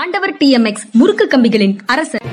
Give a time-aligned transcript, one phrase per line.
[0.00, 2.24] ஆண்டவர் டிஎம்எக்ஸ் முறுக்கு கம்பிகளின் அரசர்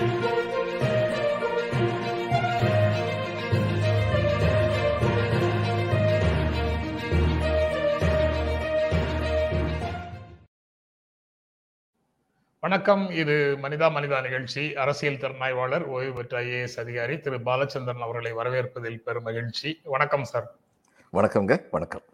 [12.63, 19.01] வணக்கம் இது மனிதா மனிதா நிகழ்ச்சி அரசியல் திறனாய்வாளர் ஓய்வு பெற்ற ஐஏஎஸ் அதிகாரி திரு பாலச்சந்திரன் அவர்களை வரவேற்பதில்
[19.03, 20.47] பெரும் மகிழ்ச்சி வணக்கம் சார்
[21.13, 22.05] வணக்கம்ங்க வணக்கம்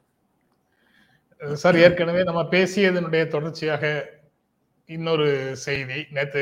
[1.58, 3.86] சார் ஏற்கனவே நம்ம பேசியதனுடைய தொடர்ச்சியாக
[4.92, 5.28] இன்னொரு
[5.58, 6.42] செய்தி நேத்து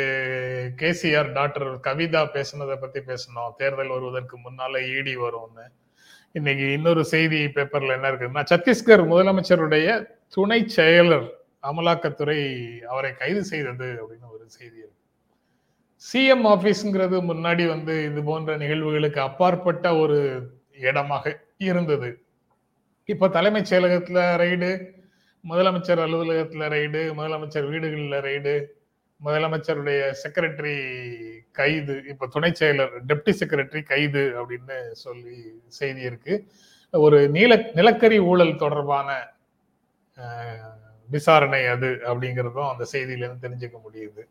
[0.78, 5.66] கேசிஆர் டாக்டர் கவிதா பேசினதை பத்தி பேசணும் தேர்தல் வருவதற்கு முன்னால இடி வரும்னு
[6.36, 9.88] இன்னைக்கு இன்னொரு செய்தி பேப்பர்ல என்ன இருக்குன்னா சத்தீஸ்கர் முதலமைச்சருடைய
[10.28, 11.28] துணை செயலர்
[11.64, 12.40] அமலாக்கத்துறை
[12.86, 14.98] அவரை கைது செய்தது அப்படின்னு ஒரு செய்தி இருக்கு
[16.04, 20.20] சிஎம் ஆபீஸ்ங்கிறது முன்னாடி வந்து இது போன்ற நிகழ்வுகளுக்கு அப்பாற்பட்ட ஒரு
[20.82, 21.34] இடமாக
[21.68, 22.10] இருந்தது
[23.10, 24.70] இப்ப தலைமைச் செயலகத்துல ரைடு
[25.44, 28.54] முதலமைச்சர் அலுவலகத்தில் ரைடு முதலமைச்சர் வீடுகளில் ரைடு
[29.22, 30.78] முதலமைச்சருடைய செக்ரட்டரி
[31.52, 35.38] கைது இப்போ துணை செயலர் டெப்டி செக்ரட்டரி கைது அப்படின்னு சொல்லி
[35.70, 36.36] செய்தி இருக்கு
[36.94, 39.10] ஒரு நீல நிலக்கரி ஊழல் தொடர்பான
[41.10, 44.24] விசாரணை அது அப்படிங்கிறதும் அந்த செய்தியிலிருந்து தெரிஞ்சுக்க முடியுது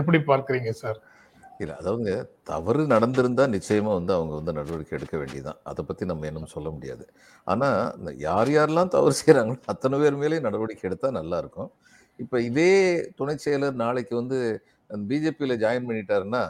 [0.00, 0.98] எப்படி பார்க்குறீங்க சார்
[1.60, 2.12] இல்லை அதாவது
[2.42, 7.04] தவறு நடந்திருந்தால் நிச்சயமாக வந்து அவங்க வந்து நடவடிக்கை எடுக்க வேண்டியதுதான் அதை பற்றி நம்ம இன்னும் சொல்ல முடியாது
[7.46, 11.70] ஆனால் யார் யாரெல்லாம் தவறு செய்கிறாங்களோ அத்தனை பேர் மேலேயும் நடவடிக்கை எடுத்தால் நல்லாயிருக்கும்
[12.18, 12.72] இப்போ இதே
[13.14, 14.38] துணை செயலர் நாளைக்கு வந்து
[14.90, 16.42] பிஜேபியில் ஜாயின் பண்ணிட்டாருன்னா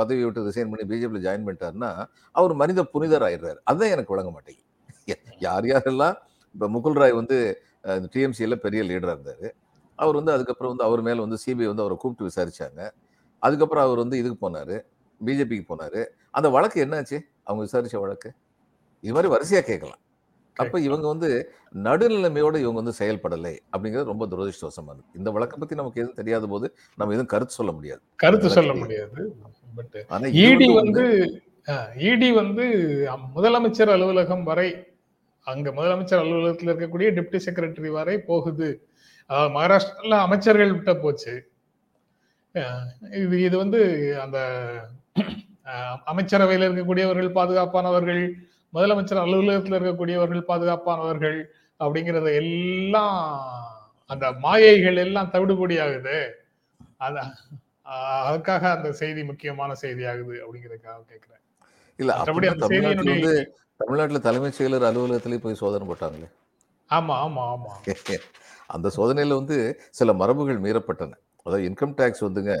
[0.00, 1.90] பதவி விட்டு ரிசைன் பண்ணி பிஜேபியில் ஜாயின் பண்ணிட்டாருன்னா
[2.34, 6.16] அவர் மனித புனிதர் ஆயிடுறாரு அதுதான் எனக்கு வழங்க மாட்டேங்குது யார் யாரெல்லாம்
[6.54, 7.36] இப்போ முகுல் ராய் வந்து
[8.12, 9.46] டிஎம்சியில் பெரிய லீடராக இருந்தார்
[9.98, 12.82] அவர் வந்து அதுக்கப்புறம் வந்து அவர் மேலே வந்து சிபிஐ வந்து அவரை கூப்பிட்டு விசாரித்தாங்க
[13.42, 14.76] அதுக்கப்புறம் அவர் வந்து இதுக்கு போனார்
[15.20, 16.00] பிஜேபிக்கு போனார்
[16.30, 18.30] அந்த வழக்கு என்னாச்சு அவங்க விசாரித்த வழக்கு
[19.04, 20.00] இது மாதிரி வரிசையாக கேட்கலாம்
[20.56, 21.28] அப்போ இவங்க வந்து
[21.82, 26.66] நடுநிலைமையோடு இவங்க வந்து செயல்படலை அப்படிங்கிறது ரொம்ப துரதிருஷ்டவசமாக இருக்கு இந்த வழக்கை பற்றி நமக்கு எதுவும் தெரியாத போது
[26.98, 29.22] நம்ம எதுவும் கருத்து சொல்ல முடியாது கருத்து சொல்ல முடியாது
[30.10, 31.04] ஆனால் இடி வந்து
[32.08, 32.64] இடி வந்து
[33.34, 34.68] முதலமைச்சர் அலுவலகம் வரை
[35.46, 38.68] அங்க முதலமைச்சர் அலுவலகத்தில் இருக்கக்கூடிய டிப்டி செக்ரட்டரி வரை போகுது
[39.50, 41.34] மகாராஷ்டிரால அமைச்சர்கள் விட்ட போச்சு
[43.20, 43.80] இது இது வந்து
[44.22, 44.38] அந்த
[46.06, 48.22] அமைச்சரவையில் இருக்கக்கூடியவர்கள் பாதுகாப்பானவர்கள்
[48.72, 51.38] முதலமைச்சர் அலுவலகத்தில் இருக்கக்கூடியவர்கள் பாதுகாப்பானவர்கள்
[51.80, 53.16] அப்படிங்கிறத எல்லாம்
[54.10, 56.18] அந்த மாயைகள் எல்லாம் தவிடுபடியாகுது
[56.98, 57.16] அத
[58.26, 61.42] அதுக்காக அந்த செய்தி முக்கியமான செய்தி ஆகுது அப்படிங்கிறதுக்காக கேட்கிறேன்
[61.98, 62.68] இல்ல அப்படி அந்த
[63.80, 66.30] தமிழ்நாட்டுல தலைமைச் செயலர் அலுவலகத்திலேயே போய் சோதனை போட்டாங்களே
[66.90, 67.72] ஆமா ஆமா ஆமா
[68.70, 69.56] அந்த சோதனையில வந்து
[69.90, 71.16] சில மரபுகள் மீறப்பட்டன
[71.46, 72.54] அதாவது இன்கம் டேக்ஸ் வந்துங்க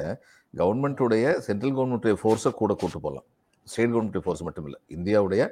[0.54, 3.26] கவர்மெண்ட்டுடைய சென்ட்ரல் கவர்மெண்ட்டுடைய ஃபோர்ஸை கூட கூட்டு போகலாம்
[3.66, 5.42] ஸ்டேட் கவர்மெண்ட் ஃபோர்ஸ் மட்டும் இல்லை இந்தியாவுடைய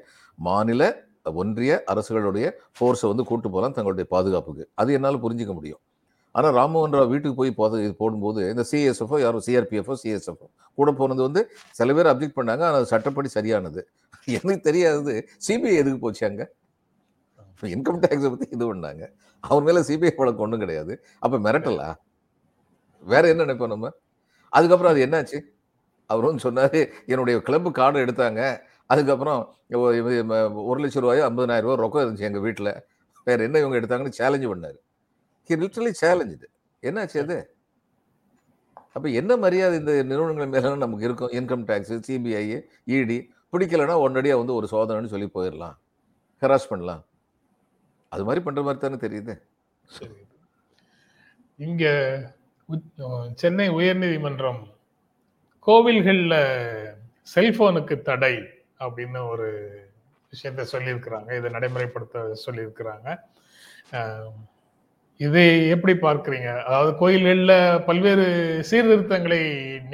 [0.39, 0.83] மாநில
[1.35, 2.47] ஒன்றிய அரசுகளுடைய
[2.79, 5.81] ஃபோர்ஸை வந்து கூட்டு போகலாம் தங்களுடைய பாதுகாப்புக்கு அது என்னால் புரிஞ்சிக்க முடியும்
[6.35, 10.47] ஆனால் ராமமோகன் ராவ் வீட்டுக்கு போய் போத இது போடும்போது இந்த சிஎஸ்எஃப்ஓ யாரும் சிஆர்பிஎஃப்ஓ சிஎஸ்எஃப்ஓ
[10.79, 11.41] கூட போனது வந்து
[11.77, 13.83] சில பேர் அப்ஜெக்ட் பண்ணாங்க ஆனால் சட்டப்படி சரியானது
[14.37, 15.13] எனக்கு தெரியாது
[15.45, 16.47] சிபிஐ எதுக்கு போச்சு அங்கே
[17.63, 19.05] இன்கம் டேக்ஸை பற்றி இது பண்ணாங்க
[19.45, 20.93] அவர் மேலே சிபிஐ வழக்கு ஒன்றும் கிடையாது
[21.23, 21.89] அப்போ மிரட்டலா
[23.05, 23.91] வேற என்ன நினைப்போம் நம்ம
[24.53, 25.39] அதுக்கப்புறம் அது என்னாச்சு
[26.11, 26.81] அவரும் சொன்னார்
[27.07, 28.43] என்னுடைய கிளம்பு கார்டு எடுத்தாங்க
[28.87, 29.41] அதுக்கப்புறம்
[30.65, 32.73] ஒரு லட்சம் ரூபாயோ ஐம்பதாயிரம் ரூபாய் ரொக்கம் இருந்துச்சு எங்கள் வீட்டில்
[33.25, 34.79] வேறு என்ன இவங்க எடுத்தாங்கன்னு சேலஞ்சு பண்ணார்
[35.51, 36.49] ஹி சேலஞ்சு இது
[36.83, 37.39] என்னாச்சு அது
[38.93, 42.45] அப்போ என்ன மரியாதை இந்த நிறுவனங்கள் மேலே நமக்கு இருக்கும் இன்கம் டேக்ஸு சிபிஐ
[42.87, 43.19] இடி
[43.53, 45.77] பிடிக்கலைன்னா உடனடியாக வந்து ஒரு சோதனைன்னு சொல்லி போயிடலாம்
[46.43, 47.03] ஹெராஸ் பண்ணலாம்
[48.13, 49.35] அது மாதிரி பண்ணுற மாதிரி தானே தெரியுது
[51.59, 51.93] இங்கே
[53.35, 54.61] சென்னை உயர்நீதிமன்றம்
[55.67, 56.39] கோவில்களில்
[57.25, 58.35] செல்போனுக்கு தடை
[58.81, 59.49] அப்படின்னு ஒரு
[60.33, 63.09] விஷயத்த சொல்லியிருக்கிறாங்க இதை நடைமுறைப்படுத்த சொல்லியிருக்கிறாங்க
[65.21, 65.47] இதை
[65.71, 67.57] எப்படி பார்க்குறீங்க அதாவது கோயில்களில்
[67.85, 68.27] பல்வேறு
[68.63, 69.41] சீர்திருத்தங்களை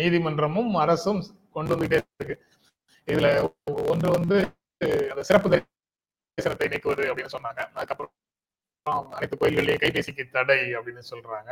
[0.00, 1.23] நீதிமன்றமும் அரசும்
[1.53, 2.37] கொண்டு வந்துட்டே இருக்கு
[3.09, 3.31] இதில்
[3.85, 4.37] ஒன்று வந்து
[5.11, 11.51] அந்த சிறப்பு தரிசனத்தை நீக்குவது அப்படின்னு சொன்னாங்க அதுக்கப்புறம் அனைத்து கோயில்களையும் கைபேசிக்கு தடை அப்படின்னு சொல்றாங்க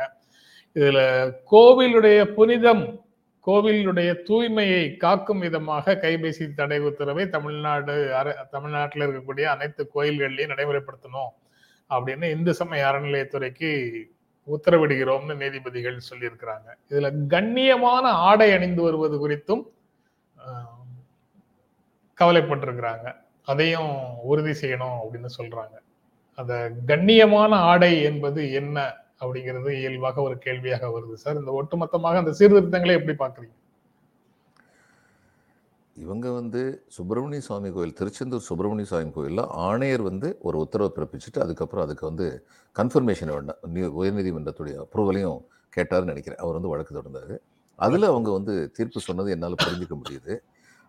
[0.75, 0.99] இதுல
[1.51, 2.85] கோவிலுடைய புனிதம்
[3.47, 7.95] கோவிலுடைய தூய்மையை காக்கும் விதமாக கைபேசி தடை உத்தரவை தமிழ்நாடு
[8.51, 11.31] தமிழ்நாட்டில் இருக்கக்கூடிய அனைத்து கோயில்கள்லையும் நடைமுறைப்படுத்தணும்
[11.89, 13.71] அப்படின்னு இந்து சமய அறநிலையத்துறைக்கு
[14.47, 19.63] உத்தரவிடுகிறோம்னு நீதிபதிகள் சொல்லியிருக்கிறாங்க இதுல கண்ணியமான ஆடை அணிந்து வருவது குறித்தும்
[22.17, 23.07] கவலைப்பட்டிருக்கிறாங்க
[23.47, 23.95] அதையும்
[24.23, 25.75] உறுதி செய்யணும் அப்படின்னு சொல்றாங்க
[26.37, 26.53] அந்த
[26.87, 28.77] கண்ணியமான ஆடை என்பது என்ன
[29.21, 33.55] அப்படிங்கிறது இயல்பாக ஒரு கேள்வியாக வருது சார் இந்த ஒட்டுமொத்தமாக அந்த சீர்திருத்தங்களை எப்படி பார்க்குறீங்க
[35.95, 36.61] இவங்க வந்து
[36.87, 42.25] சுப்பிரமணிய சுவாமி கோயில் திருச்செந்தூர் சுப்பிரமணிய சுவாமி கோயிலில் ஆணையர் வந்து ஒரு உத்தரவை பிறப்பிச்சுட்டு அதுக்கப்புறம் அதுக்கு வந்து
[42.75, 43.31] கன்ஃபர்மேஷன்
[43.99, 45.39] உயர்நீதிமன்றத்துடைய அப்ரூவலையும்
[45.73, 47.35] கேட்டார்னு நினைக்கிறேன் அவர் வந்து வழக்கு தொடர்ந்தார்
[47.79, 50.33] அதில் அவங்க வந்து தீர்ப்பு சொன்னது என்னால் புரிஞ்சிக்க முடியுது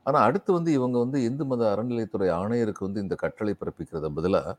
[0.07, 4.53] ஆனால் அடுத்து வந்து இவங்க வந்து இந்து மத அறநிலையத்துறை ஆணையருக்கு வந்து இந்த கட்டளை பிறப்பிக்கிறத பதிலாக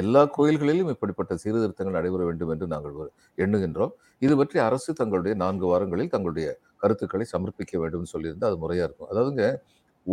[0.00, 3.10] எல்லா கோயில்களிலும் இப்படிப்பட்ட சீர்திருத்தங்கள் நடைபெற வேண்டும் என்று நாங்கள்
[3.38, 3.92] எண்ணுகின்றோம்
[4.22, 6.48] இது பற்றி அரசு தங்களுடைய நான்கு வாரங்களில் தங்களுடைய
[6.76, 9.46] கருத்துக்களை சமர்ப்பிக்க வேண்டும் சொல்லியிருந்தால் அது முறையாக இருக்கும் அதாவதுங்க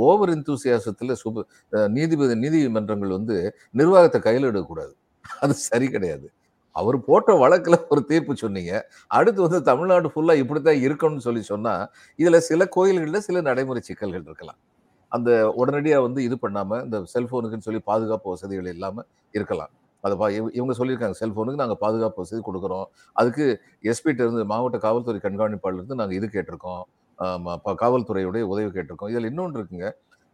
[0.00, 1.45] ஓவர் இந்தூசியாசத்தில் சுப
[1.89, 3.38] நீதிபதி நீதிமன்றங்கள் வந்து
[3.75, 4.94] நிர்வாகத்தை கையில் எடுக்கக்கூடாது
[5.25, 6.27] அது சரி கிடையாது
[6.75, 8.74] அவர் போட்ட வழக்கில் ஒரு தீர்ப்பு சொன்னீங்க
[9.12, 11.86] அடுத்து வந்து தமிழ்நாடு ஃபுல்லாக இப்படி தான் இருக்கணும்னு சொல்லி சொன்னால்
[12.19, 14.59] இதில் சில கோயில்களில் சில நடைமுறை சிக்கல்கள் இருக்கலாம்
[15.12, 15.30] அந்த
[15.56, 19.07] உடனடியாக வந்து இது பண்ணாமல் இந்த செல்ஃபோனுக்குன்னு சொல்லி பாதுகாப்பு வசதிகள் இல்லாமல்
[19.33, 19.71] இருக்கலாம்
[20.03, 20.27] அதை பா
[20.57, 22.86] இவங்க சொல்லியிருக்காங்க செல்ஃபோனுக்கு நாங்கள் பாதுகாப்பு வசதி கொடுக்குறோம்
[23.15, 23.45] அதுக்கு
[23.83, 26.83] எஸ்பிட்ட இருந்து மாவட்ட காவல்துறை கண்காணிப்பாளர்லேருந்து நாங்கள் இது கேட்டிருக்கோம்
[27.80, 29.89] காவல்துறையுடைய உதவி கேட்டிருக்கோம் இதில் இன்னொன்று இருக்குங்க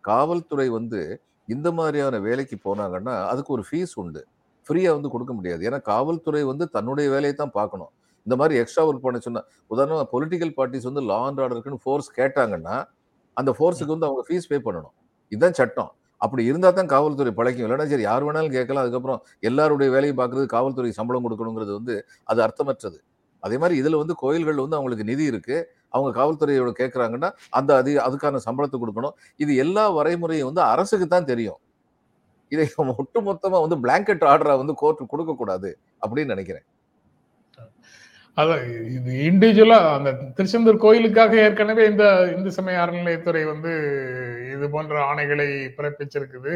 [0.03, 0.99] காவல்துறை வந்து
[1.47, 4.21] இந்த மாதிரியான வேலைக்கு போனாங்கன்னா அதுக்கு ஒரு ஃபீஸ் உண்டு
[4.67, 7.91] ஃப்ரீயாக வந்து கொடுக்க முடியாது ஏன்னா காவல்துறை வந்து தன்னுடைய வேலையை தான் பார்க்கணும்
[8.27, 12.75] இந்த மாதிரி எக்ஸ்ட்ரா ஒர்க் பண்ண சொன்னால் உதாரணமாக பொலிட்டிக்கல் பார்ட்டிஸ் வந்து லா அண்ட் ஆர்டருக்குன்னு ஃபோர்ஸ் கேட்டாங்கன்னா
[13.37, 14.95] அந்த ஃபோர்ஸுக்கு வந்து அவங்க ஃபீஸ் பே பண்ணணும்
[15.31, 15.91] இதுதான் சட்டம்
[16.21, 20.91] அப்படி இருந்தால் தான் காவல்துறை பழைக்கும் இல்லைன்னா சரி யார் வேணாலும் கேட்கலாம் அதுக்கப்புறம் எல்லாருடைய வேலையும் பார்க்குறது காவல்துறை
[20.99, 21.95] சம்பளம் கொடுக்கணுங்கிறது வந்து
[22.25, 22.99] அது அர்த்தமற்றது
[23.43, 25.57] அதே மாதிரி இதில் வந்து கோயில்கள் வந்து அவங்களுக்கு நிதி இருக்குது
[25.93, 27.29] அவங்க காவல்துறையோட கேட்குறாங்கன்னா
[27.53, 29.15] அந்த அது அதுக்கான சம்பளத்தை கொடுக்கணும்
[29.39, 31.59] இது எல்லா வரைமுறையும் வந்து அரசுக்கு தான் தெரியும்
[32.51, 32.65] இதை
[32.93, 35.69] ஒட்டு மொத்தமாக வந்து பிளாங்கெட் ஆர்டராக வந்து கோர்ட்டு கொடுக்கக்கூடாது
[36.01, 36.65] அப்படின்னு நினைக்கிறேன்
[38.37, 38.63] அதான்
[38.95, 42.05] இது இண்டிவிஜுவலா அந்த திருச்செந்தூர் கோயிலுக்காக ஏற்கனவே இந்த
[42.33, 43.73] இந்து சமய அறநிலையத்துறை வந்து
[44.55, 45.47] இது போன்ற ஆணைகளை
[45.77, 46.53] பிறப்பிச்சிருக்குது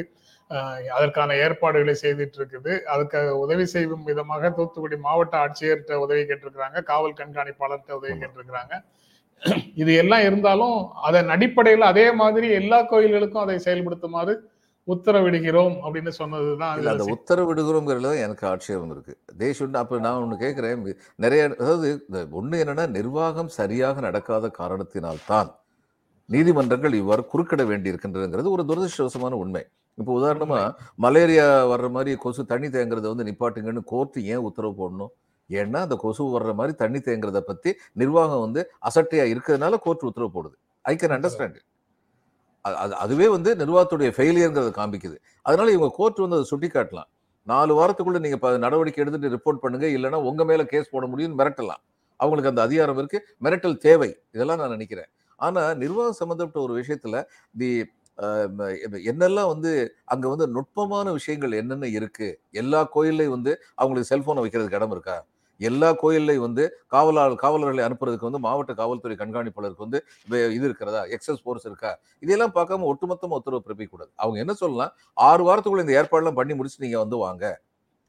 [0.92, 7.94] அதற்கான ஏற்பாடுகளை செய்துட்டு இருக்குது அதுக்கு உதவி செய்யும் விதமாக தூத்துக்குடி மாவட்ட ஆட்சியர்கிட்ட உதவி கேட்டிருக்கிறாங்க காவல் கண்காணிப்பாளர்கிட்ட
[7.96, 8.75] உதவி கேட்டிருக்கிறாங்க
[9.75, 10.78] இது எல்லாம் இருந்தாலும்
[11.01, 14.34] அதன் அடிப்படையில் அதே மாதிரி எல்லா கோயில்களுக்கும் அதை செயல்படுத்துமாறு
[14.90, 18.22] உத்தரவிடுகிறோம் அப்படின்னு சொன்னது உத்தரவிடுகிறோம்
[18.22, 19.18] எனக்கு ஆட்சேபம் இருக்கு
[19.38, 20.98] தேசம் அப்ப நான் ஒன்னு கேட்கிறேன்
[21.16, 22.06] நிறைய அதாவது
[22.12, 25.51] ஒண்ணு என்னன்னா நிர்வாகம் சரியாக நடக்காத காரணத்தினால்தான்
[26.25, 29.66] நீதிமன்றங்கள் இவ்வாறு குறுக்கிட வேண்டியிருக்கின்றதுங்கிறது ஒரு துரதிருஷ்டவசமான உண்மை
[29.96, 30.74] இப்போ உதாரணமா
[30.96, 35.07] மலேரியா வர்ற மாதிரி கொசு தண்ணி தேங்குறத வந்து நிப்பாட்டுங்கன்னு கோர்ட்டு ஏன் உத்தரவு போடணும்
[35.51, 37.74] ஏன்னா அந்த கொசு வர்ற மாதிரி தண்ணி தேங்குறத பத்தி
[37.94, 40.54] நிர்வாகம் வந்து அசட்டையா இருக்கிறதுனால கோர்ட் உத்தரவு போடுது
[40.81, 41.56] ஐ கேன் அண்டர்ஸ்டாண்ட்
[42.66, 45.18] அது அதுவே வந்து நிர்வாகத்துடைய ஃபெயிலியர்ங்கிறத காமிக்குது
[45.46, 47.10] அதனால இவங்க கோர்ட் வந்து அதை சுட்டி காட்டலாம்
[47.48, 51.81] நாலு வாரத்துக்குள்ள நீங்க நடவடிக்கை எடுத்துட்டு ரிப்போர்ட் பண்ணுங்க இல்லைன்னா உங்க மேல கேஸ் போட முடியும்னு மிரட்டலாம்
[52.19, 55.10] அவங்களுக்கு அந்த அதிகாரம் இருக்கு மிரட்டல் தேவை இதெல்லாம் நான் நினைக்கிறேன்
[55.40, 57.22] ஆனா நிர்வாகம் சம்மந்தப்பட்ட ஒரு விஷயத்துல
[57.56, 57.69] தி
[59.04, 59.72] என்னெல்லாம் வந்து
[60.06, 62.28] அங்க வந்து நுட்பமான விஷயங்கள் என்னென்ன இருக்கு
[62.54, 63.51] எல்லா கோயில்லையும் வந்து
[63.75, 65.16] அவங்களுக்கு செல்போனை வைக்கிறதுக்கு இடம் இருக்கா
[65.60, 66.63] எல்லா கோயில்லையும் வந்து
[66.88, 70.00] காவலாளர் காவலர்களை அனுப்புறதுக்கு வந்து மாவட்ட காவல்துறை கண்காணிப்பாளருக்கு வந்து
[70.56, 71.92] இது இருக்கிறதா எக்ஸஸ் போர்ஸ் இருக்கா
[72.24, 74.94] இதெல்லாம் பார்க்காம ஒட்டுமொத்தமாக உத்தரவு பிறப்பிக்கூடாது அவங்க என்ன சொல்லலாம்
[75.22, 77.46] ஆறு வாரத்துக்குள்ள இந்த ஏற்பாடுலாம் பண்ணி முடிச்சு நீங்கள் வந்து வாங்க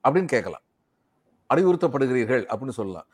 [0.04, 0.64] அப்படின்னு கேட்கலாம்
[1.50, 3.08] அறிவுறுத்தப்படுகிறீர்கள் அப்படின்னு சொல்லலாம்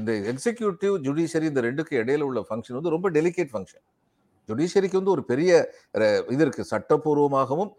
[0.00, 3.84] இந்த எக்ஸிக்யூட்டிவ் ஜுடிஷியரி இந்த ரெண்டுக்கு இடையில உள்ள ஃபங்க்ஷன் வந்து ரொம்ப டெலிகேட் ஃபங்க்ஷன்
[4.48, 5.50] ஜுடிஷியரிக்கு வந்து ஒரு பெரிய
[6.28, 7.70] இது இருக்குது சட்டப்பூர்வமாகவும்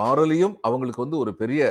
[0.00, 1.62] மாறலியும் அவங்களுக்கு வந்து ஒரு பெரிய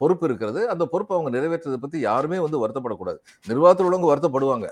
[0.00, 3.18] பொறுப்பு இருக்கிறது அந்த பொறுப்பை அவங்க நிறைவேற்றதை பற்றி யாருமே வந்து வருத்தப்படக்கூடாது
[3.46, 4.68] நிர்வாகத்தில் உள்ளவங்க வருத்தப்படுவாங்க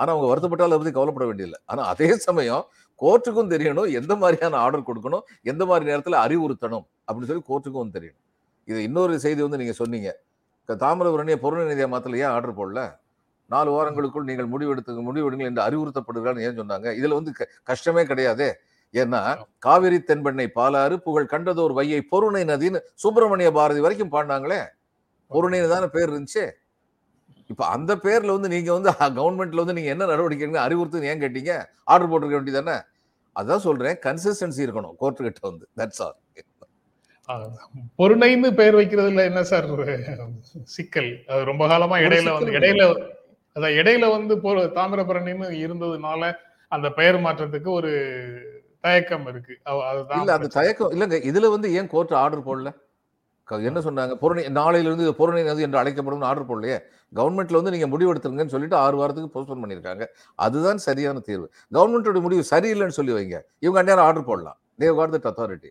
[0.00, 2.64] ஆனால் அவங்க வருத்தப்பட்டால் அதை பற்றி கவலைப்பட வேண்டியதில்லை ஆனால் அதே சமயம்
[3.00, 8.24] கோர்ட்டுக்கும் தெரியணும் எந்த மாதிரியான ஆர்டர் கொடுக்கணும் எந்த மாதிரி நேரத்தில் அறிவுறுத்தணும் அப்படின்னு சொல்லி கோர்ட்டுக்கும் வந்து தெரியணும்
[8.68, 10.10] இது இன்னொரு செய்தி வந்து நீங்கள் சொன்னீங்க
[10.68, 12.82] தாமிரபரணியை பொருளநிதியை மாத்திரம் ஏன் ஆர்டர் போடல
[13.50, 17.32] நாலு வாரங்களுக்குள் நீங்கள் முடிவெடுத்து முடிவெடுங்கள் என்று அறிவுறுத்தப்படுகிறான்னு ஏன் சொன்னாங்க இதில் வந்து
[17.64, 18.50] கஷ்டமே கிடையாதே
[18.94, 19.20] ஏன்னா
[19.58, 24.62] காவிரி தென்பெண்ணை பாலாறு புகழ் கண்டதோர் வையை பொருணை நதின்னு சுப்பிரமணிய பாரதி வரைக்கும் பாடினாங்களே
[25.30, 26.44] பொருணைன்னு தானே பேர் இருந்துச்சு
[27.50, 31.52] இப்போ அந்த பேர்ல வந்து நீங்க வந்து கவர்மெண்ட்ல வந்து நீங்க என்ன நடவடிக்கை அறிவுறுத்துன்னு ஏன் கேட்டீங்க
[31.86, 32.76] ஆர்டர் போட்டிருக்க வேண்டியது தானே
[33.36, 36.18] அதான் சொல்றேன் கன்சிஸ்டன்சி இருக்கணும் கோர்ட் கிட்ட வந்து தட்ஸ் ஆல்
[37.98, 39.66] பொருணைன்னு பெயர் வைக்கிறதுல என்ன சார்
[40.68, 42.84] சிக்கல் அது ரொம்ப காலமா இடையில வந்து இடையில
[43.56, 44.34] அதான் இடையில வந்து
[44.76, 46.32] தாமிரபரணின்னு இருந்ததுனால
[46.72, 47.92] அந்த பெயர் மாற்றத்துக்கு ஒரு
[48.84, 49.54] தயக்கம் இருக்கு
[50.18, 52.70] இல்ல அந்த தயக்கம் இல்லங்க இதுல வந்து ஏன் கோர்ட் ஆர்டர் போடல
[53.48, 56.76] என்ன சொன்னாங்க புறநி நாளையில இருந்து புறநி நதி என்று அழைக்கப்படும் ஆர்டர் போடலையே
[57.12, 60.04] கவர்மெண்ட்ல வந்து நீங்க முடிவெடுத்துருங்கன்னு சொல்லிட்டு ஆறு வாரத்துக்கு போஸ்ட்போன் பண்ணியிருக்காங்க
[60.38, 61.46] அதுதான் சரியான தீர்வு
[61.72, 65.70] கவர்மெண்டோட முடிவு சரியில்லைன்னு சொல்லி வைங்க இவங்க அந்நேரம் ஆர்டர் போடலாம் தேவ் காட் தட் அத்தாரிட்டி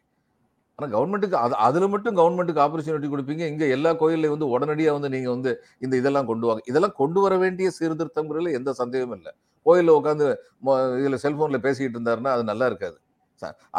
[0.80, 5.34] ஆனால் கவர்மெண்ட்டுக்கு அது அதில் மட்டும் கவர்மெண்ட்டுக்கு ஆப்பர்ச்சுனிட்டி கொடுப்பீங்க இங்கே எல்லா கோயிலையும் வந்து உடனடியாக வந்து நீங்கள்
[5.34, 5.52] வந்து
[5.80, 9.32] இந்த இதெல்லாம் கொண்டு வாங்க இதெல்லாம் கொண்டு வர வேண்டிய சீர்திருத்தங்கிறதுல எந்த சந்தேகமும் இல்லை
[9.66, 10.28] கோயிலில் உட்காந்து
[11.00, 12.98] இதில் செல்போன்ல பேசிக்கிட்டு இருந்தாருன்னா அது நல்லா இருக்காது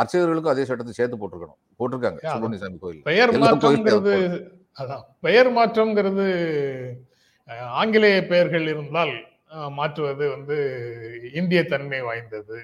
[0.00, 4.15] அர்ச்சகர்களுக்கும் அதே சட்டத்தை சேர்த்து போட்டிருக்கணும் போட்டிருக்காங்க சுப்பிரமணியசாமி கோயில் பெயர் மாற்றம்ங்கிறது
[4.77, 6.27] அதான் பெயர் மாற்றம்ங்கிறது
[7.75, 9.15] ஆங்கிலேய பெயர்கள் இருந்தால்
[9.75, 10.57] மாற்றுவது வந்து
[11.35, 12.59] இந்திய தன்மை வாய்ந்தது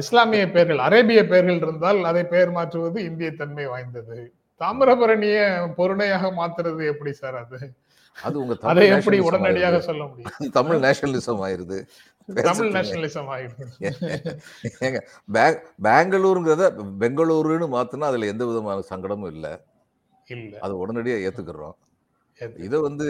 [0.00, 4.18] இஸ்லாமிய பெயர்கள் அரேபிய பெயர்கள் இருந்தால் அதை பெயர் மாற்றுவது இந்திய தன்மை வாய்ந்தது
[4.60, 5.38] தாமிரபரணிய
[5.78, 7.58] பொருணையாக மாத்துறது எப்படி சார் அது
[8.18, 11.78] அது உங்க அதை எப்படி உடனடியாக சொல்ல முடியும் தமிழ் நேஷனலிசம் ஆயிருது
[12.42, 13.66] தமிழ் நேஷனலிசம் ஆயிருது
[14.86, 15.00] ஏங்க
[15.86, 16.66] பெங்களூருங்கிறத
[17.00, 19.52] பெங்களூருன்னு மாத்தினா அதுல எந்த விதமான சங்கடமும் இல்லை
[20.60, 21.76] அது உடனடியா ஏத்துக்கிறோம்
[22.58, 23.06] இதை வந்து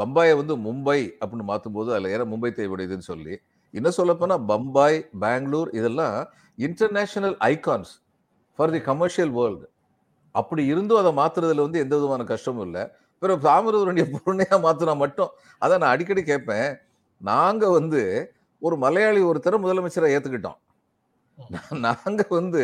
[0.00, 3.34] பம்பாயை வந்து மும்பை அப்படின்னு மாற்றும் போது அதில் ஏற மும்பை தேவையுடையதுன்னு சொல்லி
[3.74, 6.16] என்ன சொல்லப்போனா பம்பாய் பெங்களூர் இதெல்லாம்
[6.58, 7.92] international icons
[8.58, 9.66] for the commercial world
[10.34, 12.84] அப்படி இருந்தும் அதை மாற்றுறதுல வந்து எந்த விதமான கஷ்டமும் இல்லை
[13.22, 15.30] பிறகு தாமிரவருடைய பொருணையாக மாற்றினா மட்டும்
[15.62, 16.68] அதை நான் அடிக்கடி கேட்பேன்
[17.20, 18.02] நாங்கள் வந்து
[18.62, 20.60] ஒரு மலையாளி ஒருத்தரை முதலமைச்சரை ஏற்றுக்கிட்டோம்
[21.80, 22.62] நாங்கள் வந்து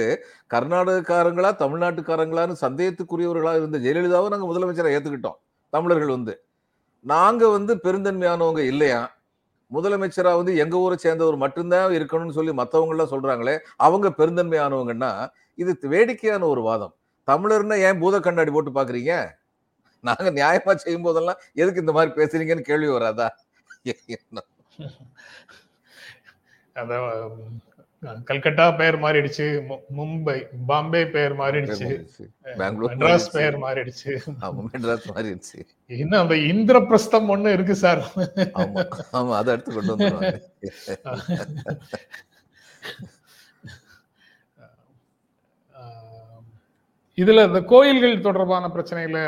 [0.50, 5.38] கர்நாடகக்காரங்களா தமிழ்நாட்டுக்காரங்களான்னு சந்தேகத்துக்குரியவர்களாக இருந்த ஜெயலலிதாவை நாங்கள் முதலமைச்சரை ஏற்றுக்கிட்டோம்
[5.73, 6.35] தமிழர்கள் வந்து
[7.04, 9.00] நாங்கள் வந்து பெருந்தன்மையானவங்க இல்லையா
[9.71, 13.54] முதலமைச்சராக வந்து எங்கள் ஊரை சேர்ந்தவர் மட்டும்தான் இருக்கணும்னு சொல்லி மற்றவங்களாம் சொல்கிறாங்களே
[13.78, 15.12] அவங்க பெருந்தன்மையானவங்கன்னா
[15.59, 16.95] இது வேடிக்கையான ஒரு வாதம்
[17.28, 19.14] தமிழர்னா ஏன் பூத கண்ணாடி போட்டு பார்க்குறீங்க
[20.04, 23.28] நாங்க நியாயமா செய்யும் போதெல்லாம் எதுக்கு இந்த மாதிரி பேசுறீங்கன்னு கேள்வி வராதா
[26.76, 26.92] அத
[28.28, 29.45] கல்கட்டா பெயர் மாறிடுச்சு
[29.97, 30.37] மும்பை
[30.69, 31.90] பாம்பே பெயர் மாறிடுச்சு
[32.61, 34.12] மெட்ராஸ் பெயர் மாறிடுச்சு
[35.11, 35.59] மாறிடுச்சு
[35.97, 38.02] இன்னும் அந்த இந்திரபிரஸ்தம் ஒண்ணு இருக்கு சார்
[39.12, 40.40] ஆமா அதை எடுத்து கொண்டு வந்துருவாங்க
[47.19, 49.19] இதுல இந்த கோயில்கள் தொடர்பான பிரச்சனையில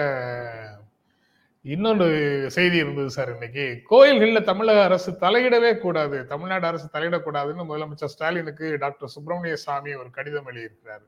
[1.65, 2.07] இன்னொரு
[2.49, 9.13] செய்தி இருந்தது சார் இன்னைக்கு கோயில்களில் தமிழக அரசு தலையிடவே கூடாது தமிழ்நாடு அரசு தலையிடக்கூடாதுன்னு முதலமைச்சர் ஸ்டாலினுக்கு டாக்டர்
[9.15, 11.05] சுப்பிரமணிய சாமி ஒரு கடிதம் எழுதியிருக்கிறார்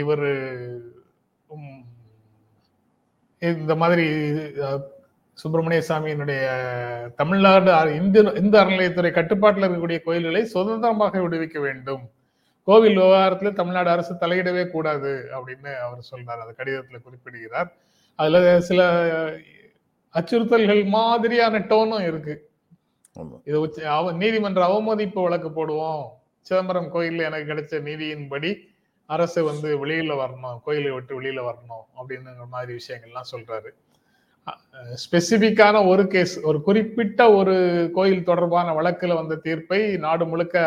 [0.00, 0.26] இவர்
[3.42, 4.06] இந்த மாதிரி
[5.38, 6.42] சுப்பிரமணிய சாமியினுடைய
[7.14, 7.70] தமிழ்நாடு
[7.94, 12.04] இந்து இந்து அறநிலையத்துறை கட்டுப்பாட்டில் இருக்கக்கூடிய கோயில்களை சுதந்திரமாக விடுவிக்க வேண்டும்
[12.68, 17.70] கோவில் விவகாரத்தில் தமிழ்நாடு அரசு தலையிடவே கூடாது அப்படின்னு அவர் சொல்றார் அந்த கடிதத்தில் குறிப்பிடுகிறார்
[18.22, 18.80] அதுல சில
[20.14, 22.34] அச்சுறுத்தல்கள் மாதிரியான டோனும் இருக்கு
[23.44, 23.58] இது
[24.16, 26.02] நீதிமன்ற அவமதிப்பு வழக்கு போடுவோம்
[26.46, 28.50] சிதம்பரம் கோயில்ல எனக்கு கிடைச்ச நீதியின்படி
[29.08, 33.70] அரசு வந்து வெளியில வரணும் கோயிலை விட்டு வெளியில வரணும் அப்படின்னுங்கிற மாதிரி விஷயங்கள்லாம் சொல்றாரு
[34.94, 37.54] ஸ்பெசிபிக்கான ஒரு கேஸ் ஒரு குறிப்பிட்ட ஒரு
[37.94, 40.56] கோயில் தொடர்பான வழக்குல வந்த தீர்ப்பை நாடு முழுக்க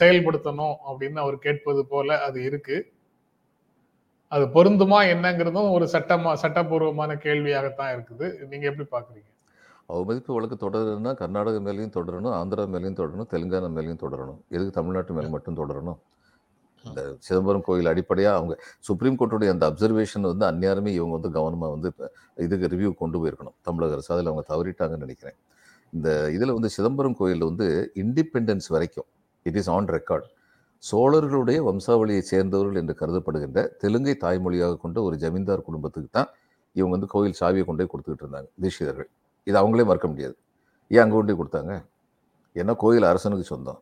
[0.00, 2.76] செயல்படுத்தணும் அப்படின்னு அவர் கேட்பது போல அது இருக்கு
[4.34, 9.30] அது பொருந்துமா என்னங்கிறதும் ஒரு சட்டமா சட்டப்பூர்வமான கேள்வியாகத்தான் இருக்குது நீங்க எப்படி பாக்குறீங்க
[9.88, 15.28] அவமதிப்பு வழக்கு தொடருன்னா கர்நாடக மேலையும் தொடரணும் ஆந்திரா மேலேயும் தொடரணும் தெலுங்கானா மேலையும் தொடரணும் எதுக்கு தமிழ்நாட்டு மேலே
[15.28, 15.98] மட்டும் தொடரணும்
[16.84, 18.54] இந்த சிதம்பரம் கோயில் அடிப்படையாக அவங்க
[18.80, 21.90] சுப்ரீம் கோர்ட்டுடைய அந்த அப்சர்வேஷன் வந்து அந்நியாருமே இவங்க வந்து கவனமாக வந்து
[22.44, 25.36] இதுக்கு ரிவ்யூ கொண்டு போயிருக்கணும் தமிழக அரசு அதில் அவங்க தவறிட்டாங்கன்னு நினைக்கிறேன்
[25.92, 27.66] இந்த இதில் வந்து சிதம்பரம் கோயில் வந்து
[28.02, 29.08] இண்டிபெண்டன்ஸ் வரைக்கும்
[29.46, 30.28] இட் இஸ் ஆன் ரெக்கார்ட்
[30.84, 36.30] சோழர்களுடைய வம்சாவளியை சேர்ந்தவர்கள் என்று கருதப்படுகின்ற தெலுங்கை தாய்மொழியாக கொண்ட ஒரு ஜமீன்தார் குடும்பத்துக்கு தான்
[36.76, 39.08] இவங்க வந்து கோயில் சாவியை கொண்டே கொடுத்துக்கிட்டு இருந்தாங்க தீட்சிதர்கள்
[39.46, 40.34] இது அவங்களே மறக்க முடியாது
[40.90, 41.74] ஏன் அங்கே கொண்டே கொடுத்தாங்க
[42.56, 43.80] ஏன்னா கோயில் அரசனுக்கு சொந்தம்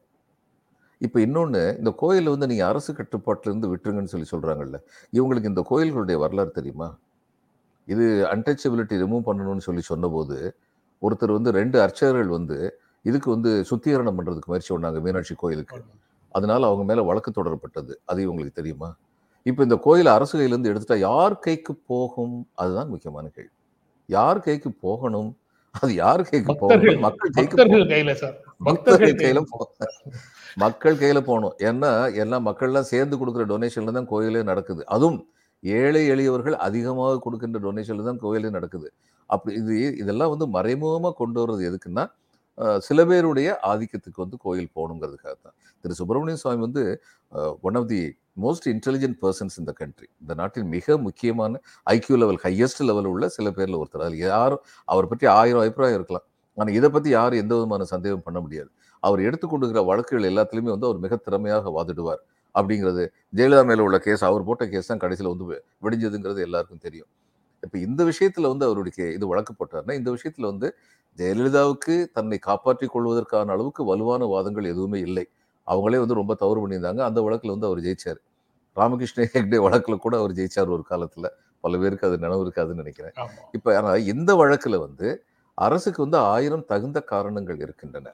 [1.01, 4.77] இப்போ இன்னொன்று இந்த கோயிலில் வந்து நீங்கள் அரசு கட்டுப்பாட்டிலேருந்து விட்டுருங்கன்னு சொல்லி சொல்கிறாங்கல்ல
[5.13, 6.89] இவங்களுக்கு இந்த கோயில்களுடைய வரலாறு தெரியுமா
[7.89, 10.37] இது அன்டச்சபிலிட்டி ரிமூவ் பண்ணணும்னு சொல்லி சொன்னபோது
[11.03, 12.59] ஒருத்தர் வந்து ரெண்டு அர்ச்சகர்கள் வந்து
[13.05, 15.79] இதுக்கு வந்து சுத்திகரணம் பண்ணுறதுக்கு முயற்சி பண்ணாங்க மீனாட்சி கோயிலுக்கு
[16.33, 18.91] அதனால் அவங்க மேலே வழக்கு தொடரப்பட்டது அது உங்களுக்கு தெரியுமா
[19.47, 23.55] இப்போ இந்த கோயில் அரசு கையிலேருந்து எடுத்துட்டா யார் கைக்கு போகும் அதுதான் முக்கியமான கேள்வி
[24.09, 25.31] யார் கைக்கு போகணும்
[25.75, 28.15] அது யார் கைக்கு போகணும் மக்கள் கைக்கு கையில
[28.61, 29.41] மக்கள் கையில
[30.57, 31.91] மக்கள் கையில போகணும் ஏன்னா
[32.15, 35.21] எல்லாம் மக்கள்லாம் சேர்ந்து கொடுக்குற டொனேஷன்ல தான் கோயிலே நடக்குது அதுவும்
[35.63, 38.89] ஏழை எளியவர்கள் அதிகமாக கொடுக்கின்ற டொனேஷன்ல தான் கோயிலே நடக்குது
[39.31, 42.05] அப்படி இது இதெல்லாம் வந்து மறைமுகமாக கொண்டு வர்றது எதுக்குன்னா
[42.81, 46.83] சில பேருடைய ஆதிக்கத்துக்கு வந்து கோயில் போகணுங்கிறதுக்காக தான் திரு சுப்பிரமணிய சுவாமி வந்து
[47.63, 48.03] one of the
[48.37, 51.61] most intelligent persons இந்த கண்ட்ரி இந்த நாட்டில் மிக முக்கியமான
[51.87, 54.63] ஐக்கியூ லெவல் ஹையஸ்ட் லெவல் உள்ள சில பேரில் ஒருத்தர் அதில் யாரும்
[54.89, 56.27] அவரை பற்றி ஆயிரம் அபிப்பிராயம் இருக்கலாம்
[56.59, 58.71] ஆனால் இதை பற்றி யாரும் எந்த விதமான சந்தேகம் பண்ண முடியாது
[59.03, 62.23] அவர் எடுத்துக்கொண்டுகிற வழக்குகள் எல்லாத்துலேயுமே வந்து அவர் மிக திறமையாக வாதிடுவார்
[62.55, 63.03] அப்படிங்கிறது
[63.33, 67.11] ஜெயலலிதா மேலே உள்ள கேஸ் அவர் போட்ட கேஸ் தான் கடைசியில் வந்து விடிஞ்சதுங்கிறது எல்லாருக்கும் தெரியும்
[67.63, 70.69] இப்போ இந்த விஷயத்தில் வந்து அவருடைய இது வழக்கு போட்டார்னா இந்த விஷயத்தில் வந்து
[71.19, 75.25] ஜெயலலிதாவுக்கு தன்னை காப்பாற்றிக் கொள்வதற்கான அளவுக்கு வலுவான வாதங்கள் எதுவுமே இல்லை
[75.67, 78.21] அவங்களே வந்து ரொம்ப தவறு பண்ணியிருந்தாங்க அந்த வழக்கில் வந்து அவர் ஜெயிச்சார்
[78.77, 81.29] ராமகிருஷ்ண ஹெக்டே வழக்கில் கூட அவர் ஜெயிச்சார் ஒரு காலத்தில்
[81.65, 83.15] பல பேருக்கு அது நினைவு இருக்காதுன்னு நினைக்கிறேன்
[83.53, 85.09] இப்போ ஆனால் இந்த வழக்கில் வந்து
[85.59, 88.09] அரசுக்கு வந்து ஆயிரம் தகுந்த காரணங்கள் இருக்கின்றன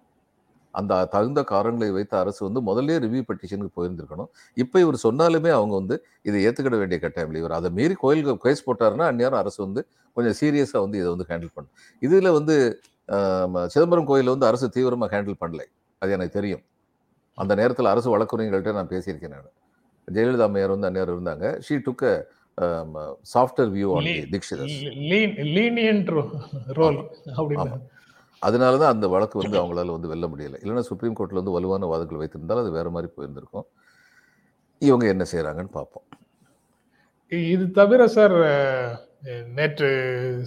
[0.75, 4.30] அந்த தகுந்த காரணங்களை வைத்து அரசு வந்து முதல்ல ரிவ்யூ பெட்டிஷனுக்கு போயிருந்திருக்கணும்
[4.56, 5.96] இப்போ இவர் சொன்னாலுமே அவங்க வந்து
[6.22, 9.82] இதை ஏற்றுக்கிட வேண்டிய கட்டாயம் இவர் அதை மீறி கோயிலுக்கு கேஸ் போட்டாருன்னா அந்நேரம் அரசு வந்து
[10.16, 11.75] கொஞ்சம் சீரியஸாக வந்து இதை வந்து ஹேண்டில் பண்ணும்
[12.02, 12.56] இதில் வந்து
[13.68, 15.66] சிதம்பரம் கோயிலில் வந்து அரசு தீவிரமாக ஹேண்டில் பண்ணலை
[16.02, 16.64] அது எனக்கு தெரியும்
[17.38, 19.52] அந்த நேரத்தில் அரசு வழக்குறிஞர்கள்ட்ட நான் பேசியிருக்கேன் நான்
[20.08, 22.04] ஜெயலலிதா அம்மையார் வந்து அந்நேரம் இருந்தாங்க she took a
[23.32, 24.72] software view on Dikshitar
[26.76, 26.98] role
[27.37, 27.78] அப்படின்னு
[28.42, 32.20] அதனால தான் அந்த வழக்கு வந்து அவங்களால வந்து வெல்ல முடியலை இல்லைன்னா சுப்ரீம் கோர்ட்டில் வந்து வலுவான வாதங்கள்
[32.20, 33.66] வைத்திருந்தால் அது வேறு மாதிரி போயிருந்திருக்கும்
[34.82, 36.06] இவங்க என்ன செய்கிறாங்கன்னு பார்ப்போம்
[37.50, 38.37] இது தவிர சார்
[39.54, 39.88] நேற்று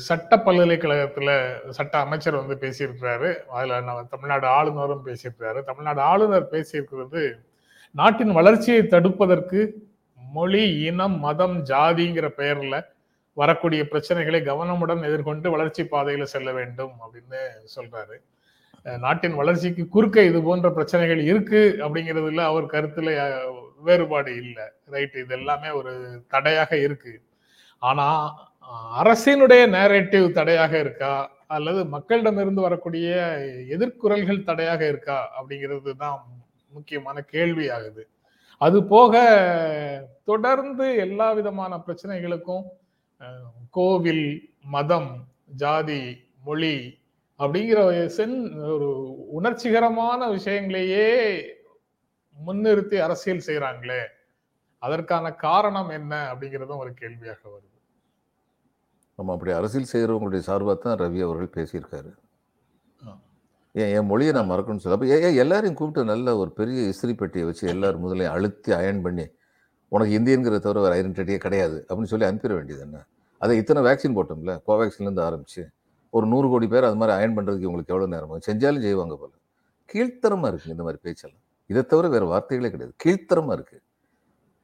[0.00, 1.32] சட்ட பல்கலைக்கழகத்தில்
[1.70, 7.24] சட்ட அமைச்சர் வந்து பேசியிருக்கிறாரு அதில் நம்ம தமிழ்நாடு ஆளுநரும் பேசியிருக்கிறாரு தமிழ்நாடு ஆளுநர் பேசியிருக்கிறது
[7.96, 9.62] நாட்டின் வளர்ச்சியை தடுப்பதற்கு
[10.20, 12.80] மொழி இனம் மதம் ஜாதிங்கிற பெயரில்
[13.38, 17.42] வரக்கூடிய பிரச்சனைகளை கவனமுடன் எதிர்கொண்டு வளர்ச்சி பாதையில செல்ல வேண்டும் அப்படின்னு
[17.76, 18.18] சொல்றாரு
[19.00, 23.10] நாட்டின் வளர்ச்சிக்கு குறுக்க இது போன்ற பிரச்சனைகள் இருக்கு அப்படிங்கிறதுல அவர் கருத்துல
[23.80, 25.94] வேறுபாடு இல்லை ரைட் இது எல்லாமே ஒரு
[26.28, 27.14] தடையாக இருக்கு
[27.82, 28.08] ஆனா
[29.00, 31.14] அரசினுடைய நேரேட்டிவ் தடையாக இருக்கா
[31.48, 33.08] அல்லது மக்களிடமிருந்து வரக்கூடிய
[33.70, 36.20] எதிர்குரல்கள் தடையாக இருக்கா அப்படிங்கிறது தான்
[36.74, 38.04] முக்கியமான கேள்வி ஆகுது
[38.62, 39.14] அது போக
[40.24, 42.64] தொடர்ந்து எல்லா விதமான பிரச்சனைகளுக்கும்
[43.70, 44.26] கோவில்
[44.66, 45.12] மதம்
[45.56, 46.02] ஜாதி
[46.44, 46.76] மொழி
[47.40, 47.80] அப்படிங்கிற
[48.10, 48.38] சென்
[48.68, 48.90] ஒரு
[49.32, 51.10] உணர்ச்சிகரமான விஷயங்களையே
[52.38, 54.02] முன்னிறுத்தி அரசியல் செய்யறாங்களே
[54.84, 57.78] அதற்கான காரணம் என்ன அப்படிங்கிறதும் ஒரு கேள்வியாக வருது
[59.20, 62.12] நம்ம அப்படி அரசியல் செய்கிறவங்களுடைய சார்பாக தான் ரவி அவர்கள் பேசியிருக்காரு
[63.76, 67.46] ஏன் என் மொழியை நான் மறக்கணும்னு சொல்ல அப்போ ஏன் எல்லாரையும் கூப்பிட்டு நல்ல ஒரு பெரிய இஸ்திரி பெட்டியை
[67.46, 69.26] வச்சு எல்லாரும் முதலையும் அழுத்தி அயன் பண்ணி
[69.92, 73.00] உனக்கு இந்தியன்கிற தவிர வேறு ஐடென்டிட்டியே கிடையாது அப்படின்னு சொல்லி அனுப்பிட வேண்டியது என்ன
[73.42, 75.64] அதை இத்தனை வேக்சின் போட்டோம்ல கோவேக்சின்லேருந்து ஆரம்பித்து
[76.14, 79.32] ஒரு நூறு கோடி பேர் அது மாதிரி அயன் பண்ணுறதுக்கு உங்களுக்கு எவ்வளோ நேரம் ஆகும் செஞ்சாலும் செய்வாங்க போல
[79.90, 83.82] கீழ்த்தரமாக இருக்குது இந்த மாதிரி பேச்செல்லாம் இதை தவிர வேறு வார்த்தைகளே கிடையாது கீழ்த்தரமாக இருக்குது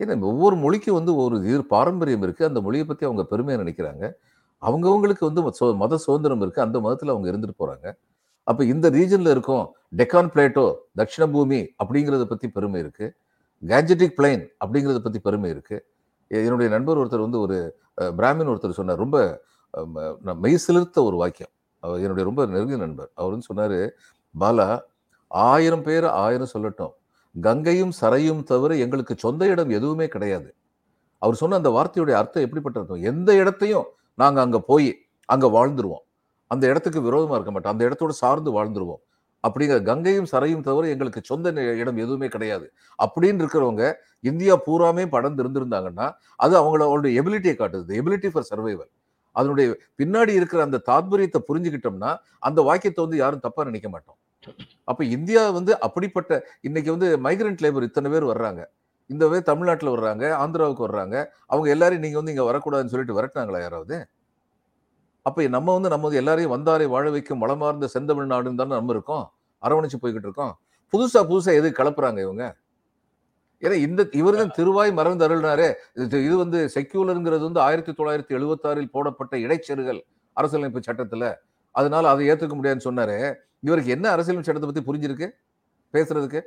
[0.00, 4.03] ஏன்னா ஒவ்வொரு மொழிக்கும் வந்து ஒரு இது பாரம்பரியம் இருக்குது அந்த மொழியை பற்றி அவங்க பெருமையாக நினைக்கிறாங்க
[4.61, 5.41] அவங்கவுங்களுக்கு வந்து
[5.77, 7.87] மத சுதந்திரம் இருக்குது அந்த மதத்தில் அவங்க இருந்துட்டு போகிறாங்க
[8.47, 9.65] அப்போ இந்த ரீஜனில் இருக்கும்
[9.97, 10.65] டெக்கான் பிளேட்டோ
[10.95, 13.13] தட்சிண பூமி அப்படிங்கிறத பற்றி பெருமை இருக்குது
[13.63, 15.83] கேஜெட்டிக் பிளைன் அப்படிங்கிறத பற்றி பெருமை இருக்குது
[16.31, 17.57] என்னுடைய நண்பர் ஒருத்தர் வந்து ஒரு
[18.11, 19.19] பிராமின் ஒருத்தர் சொன்னார் ரொம்ப
[20.37, 21.53] மெய் சிலிர்த்த ஒரு வாக்கியம்
[21.99, 23.79] என்னுடைய ரொம்ப நெருங்கிய நண்பர் அவர் வந்து சொன்னார்
[24.35, 24.67] பாலா
[25.49, 26.93] ஆயிரம் பேர் ஆயிரம் சொல்லட்டும்
[27.35, 30.49] கங்கையும் சரையும் தவிர எங்களுக்கு சொந்த இடம் எதுவுமே கிடையாது
[31.21, 33.87] அவர் சொன்ன அந்த வார்த்தையுடைய அர்த்தம் எப்படிப்பட்ட அர்த்தம் எந்த இடத்தையும்
[34.17, 34.89] நாங்கள் அங்கே போய்
[35.29, 36.03] அங்கே வாழ்ந்துருவோம்
[36.51, 39.01] அந்த இடத்துக்கு விரோதமாக இருக்க மாட்டோம் அந்த இடத்தோடு சார்ந்து வாழ்ந்துருவோம்
[39.47, 41.51] அப்படிங்கிற கங்கையும் சரையும் தவிர எங்களுக்கு சொந்த
[41.81, 42.67] இடம் எதுவுமே கிடையாது
[42.99, 43.83] அப்படின்னு இருக்கிறவங்க
[44.23, 46.07] இந்தியா பூராமே படர்ந்து இருந்திருந்தாங்கன்னா
[46.39, 48.91] அது அவங்களோட எபிலிட்டியை காட்டுது எபிலிட்டி ஃபார் சர்வைவல்
[49.35, 49.67] அதனுடைய
[49.99, 52.11] பின்னாடி இருக்கிற அந்த தாத்பரியத்தை புரிஞ்சுக்கிட்டோம்னா
[52.39, 54.17] அந்த வாக்கியத்தை வந்து யாரும் தப்பா நினைக்க மாட்டோம்
[54.87, 56.31] அப்ப இந்தியா வந்து அப்படிப்பட்ட
[56.61, 58.61] இன்னைக்கு வந்து மைக்ரண்ட் லேபர் இத்தனை பேர் வர்றாங்க
[59.09, 61.15] இந்த வே தமிழ்நாட்டில் வர்றாங்க ஆந்திராவுக்கு வர்றாங்க
[61.49, 63.97] அவங்க எல்லாரையும் நீங்க வந்து இங்க வரக்கூடாதுன்னு சொல்லிட்டு வரட்டாங்களா யாராவது
[65.25, 69.25] அப்ப நம்ம வந்து நம்ம வந்து எல்லாரையும் வந்தாரை வாழ வைக்கும் மலமார்ந்த செந்தமிழ்நாடுன்னு தானே நம்ம இருக்கோம்
[69.63, 70.53] அரவணைச்சு போய்கிட்டு இருக்கோம்
[70.93, 72.43] புதுசா புதுசா எது கலப்புறாங்க இவங்க
[73.63, 75.69] ஏன்னா இந்த இவர் தான் திருவாய் மறந்து அருள்னாரே
[76.17, 80.01] இது வந்து செக்யூலருங்கிறது வந்து ஆயிரத்தி தொள்ளாயிரத்தி எழுபத்தாறில் போடப்பட்ட இடைச்செருகல்
[80.37, 81.31] அரசியலமைப்பு சட்டத்துல
[81.75, 83.17] அதனால அதை ஏற்றுக்க முடியாதுன்னு சொன்னாரு
[83.63, 85.27] இவருக்கு என்ன அரசியலமைப்பு சட்டத்தை பத்தி புரிஞ்சிருக்கு
[85.93, 86.41] பேசுறதுக்கு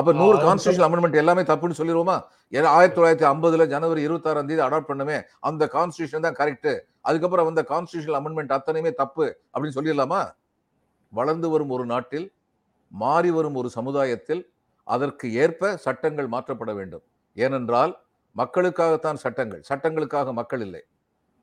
[0.00, 2.16] அப்ப நூறு கான்ஸ்டியூஷன் அமெண்ட்மெண்ட் எல்லாமே தப்புன்னு சொல்லிடுவோமா
[2.52, 5.16] ஏன்னா ஆயிரத்தி தொள்ளாயிரத்தி ஐம்பதுல ஜனவரி இருபத்தாறாம் தேதி அடாப்ட் பண்ணுமே
[5.42, 6.70] அந்த கான்ஸ்டியூஷன் தான் கரெக்ட்
[7.04, 10.20] அதுக்கப்புறம் அந்த கான்ஸ்டியூஷன் அமெண்ட்மெண்ட் அத்தனையுமே தப்பு அப்படின்னு சொல்லிடலாமா
[11.12, 12.26] வளர்ந்து வரும் ஒரு நாட்டில்
[12.92, 14.42] மாறி வரும் ஒரு சமுதாயத்தில்
[14.86, 17.04] அதற்கு ஏற்ப சட்டங்கள் மாற்றப்பட வேண்டும்
[17.36, 17.92] ஏனென்றால்
[18.36, 20.82] மக்களுக்காகத்தான் சட்டங்கள் சட்டங்களுக்காக மக்கள் இல்லை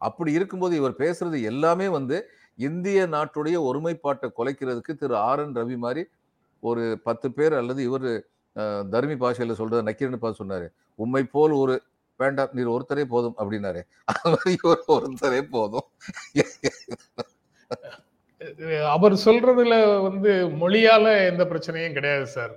[0.02, 2.17] அப்படி இருக்கும்போது இவர் பேசுறது எல்லாமே வந்து
[2.60, 6.04] இந்திய நாட்டுடைய ஒருமைப்பாட்டை குலைக்கிறதுக்கு திரு ஆர் என் ரவி மாதிரி
[6.63, 8.10] ஒரு பத்து பேர் அல்லது இவர்
[8.93, 10.67] தர்மி பாஷையில் சொல்றது நக்கீரன் பார்த்து சொன்னார்
[11.00, 11.76] உண்மை போல் ஒரு
[12.20, 13.82] வேண்டாம் நீர் ஒருத்தரே போதும் அப்படின்னாரு
[14.08, 15.88] அது மாதிரி இவர் ஒருத்தரே போதும்
[18.86, 19.76] அவர் சொல்றதுல
[20.02, 22.56] வந்து மொழியால எந்த பிரச்சனையும் கிடையாது சார்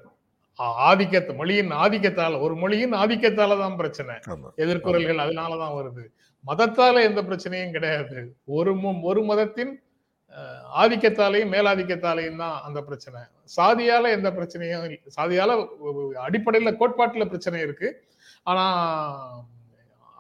[0.85, 4.15] ஆதிக்கத்தை மொழியின் ஆதிக்கத்தால ஒரு மொழியின் ஆதிக்கத்தால தான் பிரச்சனை
[4.25, 6.05] அதனால அதனாலதான் வருது
[6.45, 8.19] மதத்தால எந்த பிரச்சனையும் கிடையாது
[8.49, 8.73] ஒரு
[9.05, 9.73] ஒரு மதத்தின்
[10.75, 13.21] ஆதிக்கத்தாலையும் மேலாதிக்கத்தாலையும் தான் அந்த பிரச்சனை
[13.51, 14.85] சாதியால எந்த பிரச்சனையும்
[15.09, 15.57] சாதியால
[16.23, 17.89] அடிப்படையில கோட்பாட்டுல பிரச்சனை இருக்கு
[18.47, 18.65] ஆனா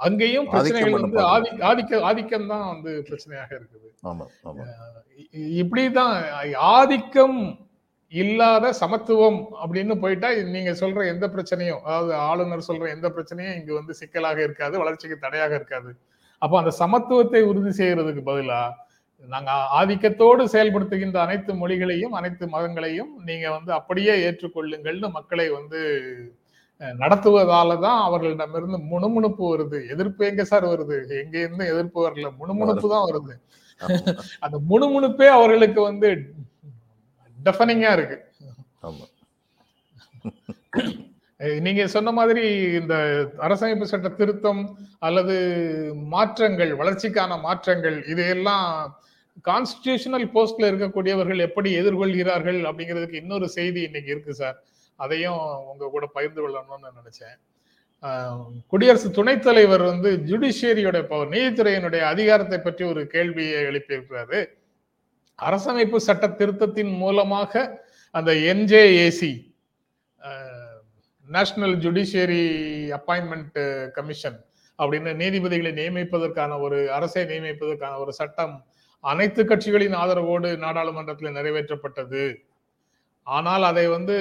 [0.01, 1.21] அங்கேயும் பிரச்சனைகள் வந்து
[1.69, 3.89] ஆதிக்க ஆதிக்கம் தான் வந்து பிரச்சனையாக இருக்குது
[5.57, 6.15] இப்படிதான்
[6.73, 7.41] ஆதிக்கம்
[8.13, 13.93] இல்லாத சமத்துவம் அப்படின்னு போயிட்டா நீங்க சொல்ற எந்த பிரச்சனையும் அதாவது ஆளுநர் சொல்ற எந்த பிரச்சனையும் இங்க வந்து
[13.95, 15.91] சிக்கலாக இருக்காது வளர்ச்சிக்கு தடையாக இருக்காது
[16.43, 18.61] அப்போ அந்த சமத்துவத்தை உறுதி செய்யறதுக்கு பதிலா
[19.29, 25.81] நாங்க ஆதிக்கத்தோடு செயல்படுத்துகின்ற அனைத்து மொழிகளையும் அனைத்து மதங்களையும் நீங்க வந்து அப்படியே ஏற்றுக்கொள்ளுங்கள்னு மக்களை வந்து
[27.01, 33.07] நடத்துவதால தான் அவர்களிடமிருந்து முணுமுணுப்பு வருது எதிர்ப்பு எங்க சார் வருது எங்க இருந்து எதிர்ப்பு வரல முணுமுணுப்பு தான்
[33.09, 33.35] வருது
[34.43, 36.11] அந்த முணுமுணுப்பே அவர்களுக்கு வந்து
[37.39, 38.19] டெஃபனிங்கா இருக்கு
[41.61, 42.43] நீங்க சொன்ன மாதிரி
[42.79, 42.95] இந்த
[43.39, 44.63] அரசமைப்பு சட்ட திருத்தம்
[44.99, 45.37] அல்லது
[46.09, 48.67] மாற்றங்கள் வளர்ச்சிக்கான மாற்றங்கள் இதையெல்லாம்
[49.45, 54.59] கான்ஸ்டியூஷனல் போஸ்ட்ல இருக்கக்கூடியவர்கள் எப்படி எதிர்கொள்கிறார்கள் அப்படிங்கிறதுக்கு இன்னொரு செய்தி இன்னைக்கு இருக்கு சார்
[55.01, 55.43] அதையும்
[55.67, 57.39] உங்க கூட பகிர்ந்து கொள்ளணும்னு நான் நினைச்சேன்
[58.73, 60.99] குடியரசு துணைத் தலைவர் வந்து ஜுடிஷியரியோட
[61.27, 64.41] நீதித்துறையினுடைய அதிகாரத்தை பற்றி ஒரு கேள்வியை எழுப்பியிருக்கிறாரு
[65.39, 67.63] அரசமைப்பு சட்ட திருத்தத்தின் மூலமாக
[68.15, 69.33] அந்த NJAC
[71.27, 72.45] national judiciary
[72.93, 73.59] appointment
[73.93, 74.39] commission
[74.79, 78.55] அப்படின்னு நீதிபதிகளை நியமிப்பதற்கான ஒரு அரசை நியமிப்பதற்கான ஒரு சட்டம்
[79.05, 82.23] அனைத்து கட்சிகளின் ஆதரவோடு நாடாளுமன்றத்தில் நிறைவேற்றப்பட்டது
[83.31, 84.17] ஆனால் அதை வந்து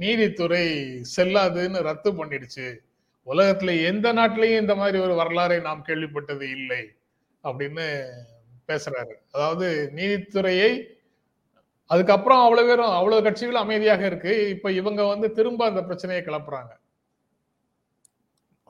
[0.00, 0.64] நீதித்துறை
[1.16, 2.66] செல்லாதுன்னு ரத்து பண்ணிடுச்சு
[3.26, 6.82] உலகத்துல எந்த நாட்டிலையும் இந்த மாதிரி ஒரு வரலாறை நாம் கேள்விப்பட்டது இல்லை
[7.44, 7.86] அப்படின்னு
[8.68, 9.68] பேசுறாரு அதாவது
[9.94, 10.70] நீதித்துறையை
[11.90, 16.72] அதுக்கப்புறம் அவ்வளவு பேரும் அவ்வளவு கட்சிகள் அமைதியாக இருக்கு இப்ப இவங்க வந்து திரும்ப அந்த பிரச்சனையை கிளப்புறாங்க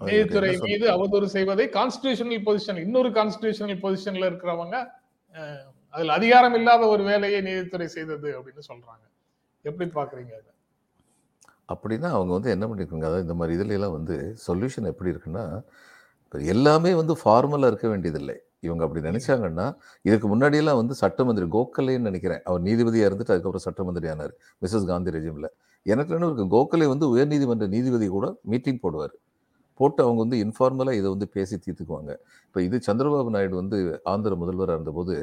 [0.00, 4.76] நீதித்துறை மீது அவதூறு செய்வதை கான்ஸ்டியூஷனல் பொசிஷன் இன்னொரு கான்ஸ்டியூஷனல் பொசிஷன்ல இருக்கிறவங்க
[5.94, 9.04] அதுல அதிகாரம் இல்லாத ஒரு வேலையை நீதித்துறை செய்தது அப்படின்னு சொல்றாங்க
[9.64, 10.34] எப்படி பார்க்குறீங்க
[11.68, 14.14] அப்படின்னா அவங்க வந்து என்ன பண்ணியிருக்காங்க அதாவது இந்த மாதிரி இதுலலாம் வந்து
[14.46, 15.44] சொல்யூஷன் எப்படி இருக்குன்னா
[16.52, 19.66] எல்லாமே வந்து ஃபார்மலாக இருக்க வேண்டியதில்லை இவங்க அப்படி நினச்சாங்கன்னா
[20.04, 24.32] இதுக்கு முன்னாடியெல்லாம் வந்து சட்டமந்திரி கோகலேன்னு நினைக்கிறேன் அவர் நீதிபதியாக இருந்துட்டு அதுக்கப்புறம் சட்டமந்திரி ஆனார்
[24.62, 25.48] மிஸ்ஸஸ் காந்தி ரெஜிமில்
[25.86, 29.14] எனக்கு என்ன இருக்கு கோகலே வந்து உயர்நீதிமன்ற நீதிபதி கூட மீட்டிங் போடுவார்
[29.80, 32.12] போட்டு அவங்க வந்து இன்ஃபார்மலாக இதை வந்து பேசி தீர்த்துக்குவாங்க
[32.46, 33.78] இப்போ இது சந்திரபாபு நாயுடு வந்து
[34.04, 35.14] ஆந்திர முதல்வராக இருந்தபோது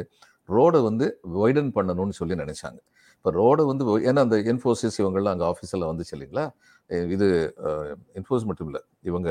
[0.49, 2.79] ரோடை வந்து வைடன் பண்ணணும்னு சொல்லி நினச்சாங்க
[3.17, 6.45] இப்போ ரோடு வந்து ஏன்னா அந்த என்ஃபோர்ஸஸ் இவங்கெல்லாம் அங்கே ஆஃபீஸில் வந்துச்சு இல்லைங்களா
[7.09, 7.27] இது
[8.13, 9.29] என்ஃபோர்ஸ் மட்டும் இல்லை இவங்க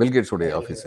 [0.00, 0.84] பில்கேட்ஸ் உடைய ஆஃபீஸ்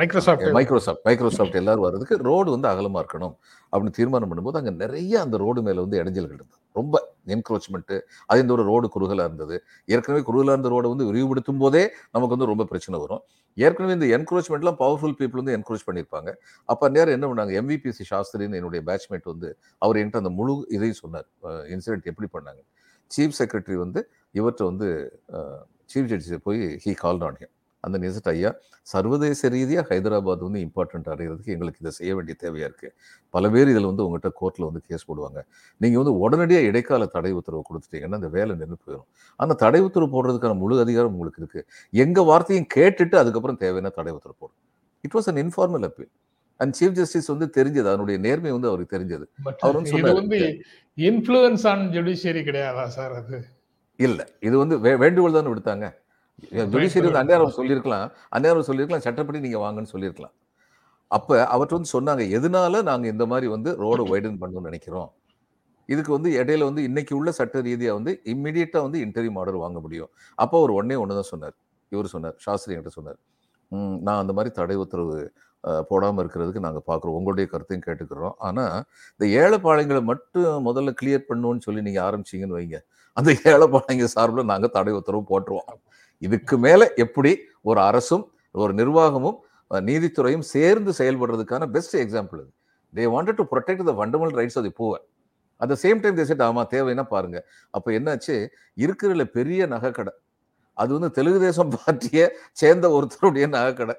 [0.00, 3.34] மைக்ரோசாஃப்ட் மைக்ரோசாஃப்ட் மைக்ரோசாஃப்ட் எல்லாரும் வர்றதுக்கு ரோடு வந்து அகலமாக இருக்கணும்
[3.72, 6.96] அப்படின்னு தீர்மானம் பண்ணும்போது அங்கே நிறைய அந்த ரோடு மேலே வந்து இடைஞ்சல்கள் இருந்தது ரொம்ப
[7.28, 7.96] என்க்ரோச்மெண்ட்டு
[8.28, 9.56] அதே இந்த ஒரு ரோடு குறுகலாக இருந்தது
[9.88, 11.82] ஏற்கனவே குறுகலாக இருந்த ரோடை வந்து விரிவுபடுத்தும் போதே
[12.10, 13.22] நமக்கு வந்து ரொம்ப பிரச்சனை வரும்
[13.56, 16.30] ஏற்கனவே இந்த என்க்ரோச்மெண்ட்லாம் பவர்ஃபுல் பீப்புள் வந்து என்க்ரோச் பண்ணியிருப்பாங்க
[16.68, 19.50] அப்போ நேரம் என்ன பண்ணாங்க எம்விபிசி சாஸ்திரின்னு என்னுடைய பேட்ச்மேட் வந்து
[19.82, 21.28] அவர் என்கிட்ட அந்த முழு இதையும் சொன்னார்
[21.70, 22.62] இன்சிடென்ட் எப்படி பண்ணாங்க
[23.10, 24.02] சீஃப் செக்ரட்டரி வந்து
[24.34, 24.88] இவற்றை வந்து
[25.90, 27.54] சீஃப் ஜட்ஜி போய் ஹி கால் ஆன் ஹிம்
[27.84, 28.50] அந்த நிசட் ஐயா
[28.86, 32.94] சர்வதேச ரீதியாக ஹைதராபாத் வந்து இம்பார்ட்டண்ட் அடைகிறதுக்கு எங்களுக்கு இதை செய்ய வேண்டிய தேவையாக இருக்குது
[33.34, 35.40] பல பேர் இதில் வந்து உங்கள்கிட்ட கோர்ட்டில் வந்து கேஸ் போடுவாங்க
[35.80, 39.08] நீங்கள் வந்து உடனடியாக இடைக்கால தடை உத்தரவு கொடுத்துட்டீங்கன்னா அந்த வேலை நின்று போயிடும்
[39.40, 41.66] அந்த தடை உத்தரவு போடுறதுக்கான முழு அதிகாரம் உங்களுக்கு இருக்குது
[41.92, 44.58] எங்கள் வார்த்தையும் கேட்டுட்டு அதுக்கப்புறம் தேவையான தடை உத்தரவு போடும்
[45.04, 46.12] it was an informal appeal
[46.60, 49.26] and chief justice வந்து தெரிஞ்சது அதனுடைய நேர்மை வந்து அவருக்கு தெரிஞ்சது
[49.62, 50.42] அவர் வந்து
[50.98, 53.38] இன்ஃப்ளூயன்ஸ் ஆன் ஜுடிஷியரி கிடையாதா சார் அது
[53.98, 55.86] இல்லை இது வந்து வேண்டுகோள் தானே விடுத்தாங்க
[56.66, 60.34] ஜுடிஷியரி வந்து அந்நேரம் சொல்லியிருக்கலாம் அந்நேரம் சொல்லியிருக்கலாம் சட்டப்படி நீங்கள் வாங்கன்னு சொல்லியிருக்கலாம்
[61.10, 65.08] அப்போ அவற்றை வந்து சொன்னாங்க எதனால நாங்கள் இந்த மாதிரி வந்து ரோடை வைடன் பண்ணணும்னு நினைக்கிறோம்
[65.88, 70.10] இதுக்கு வந்து இடையில வந்து இன்னைக்கு உள்ள சட்ட ரீதியாக வந்து இம்மிடியட்டாக வந்து இன்டர்வியூ ஆர்டர் வாங்க முடியும்
[70.38, 71.56] அப்போ அவர் ஒன்னே ஒன்று தான் சொன்னார்
[71.92, 73.18] இவர் சொன்னார் சாஸ்திரி என்கிட்ட சொன்னார்
[74.02, 75.16] நான் அந்த மாதிரி தடை உத்தரவு
[75.90, 78.76] போடாமல் இருக்கிறதுக்கு நாங்கள் பார்க்குறோம் உங்களுடைய கருத்தையும் கேட்டுக்கிறோம் ஆனால்
[79.12, 82.78] இந்த ஏழைப்பாளையங்களை மட்டும் முதல்ல கிளியர் பண்ணுவோன்னு சொல்லி நீங்கள் ஆரம்பிச்சிங்கன்னு வைங்க
[83.16, 85.80] அந்த ஏழைப்பாளையங்க சார்பில் நாங்கள் தடை உத்தரவு போட்டுருவோம்
[86.22, 87.32] இதுக்கு மேல எப்படி
[87.64, 88.24] ஒரு அரசும்
[88.54, 89.38] ஒரு நிர்வாகமும்
[89.70, 92.50] நீதித்துறையும் சேர்ந்து செயல்படுறதுக்கான பெஸ்ட் எக்ஸாம்பிள் இது
[92.92, 95.04] they wanted to protect the fundamental rights அது போவேன்
[95.60, 97.38] அட் த சேம் டைம் தேசிட்டு ஆமா தேவைன்னா பாருங்க
[97.74, 98.34] அப்போ என்னாச்சு
[98.76, 100.12] இருக்கிறதுல பெரிய நகைக்கடை
[100.76, 102.26] அது வந்து தெலுங்கு தேசம் பார்ட்டியை
[102.52, 103.94] சேர்ந்த ஒருத்தருடைய நகைக்கடை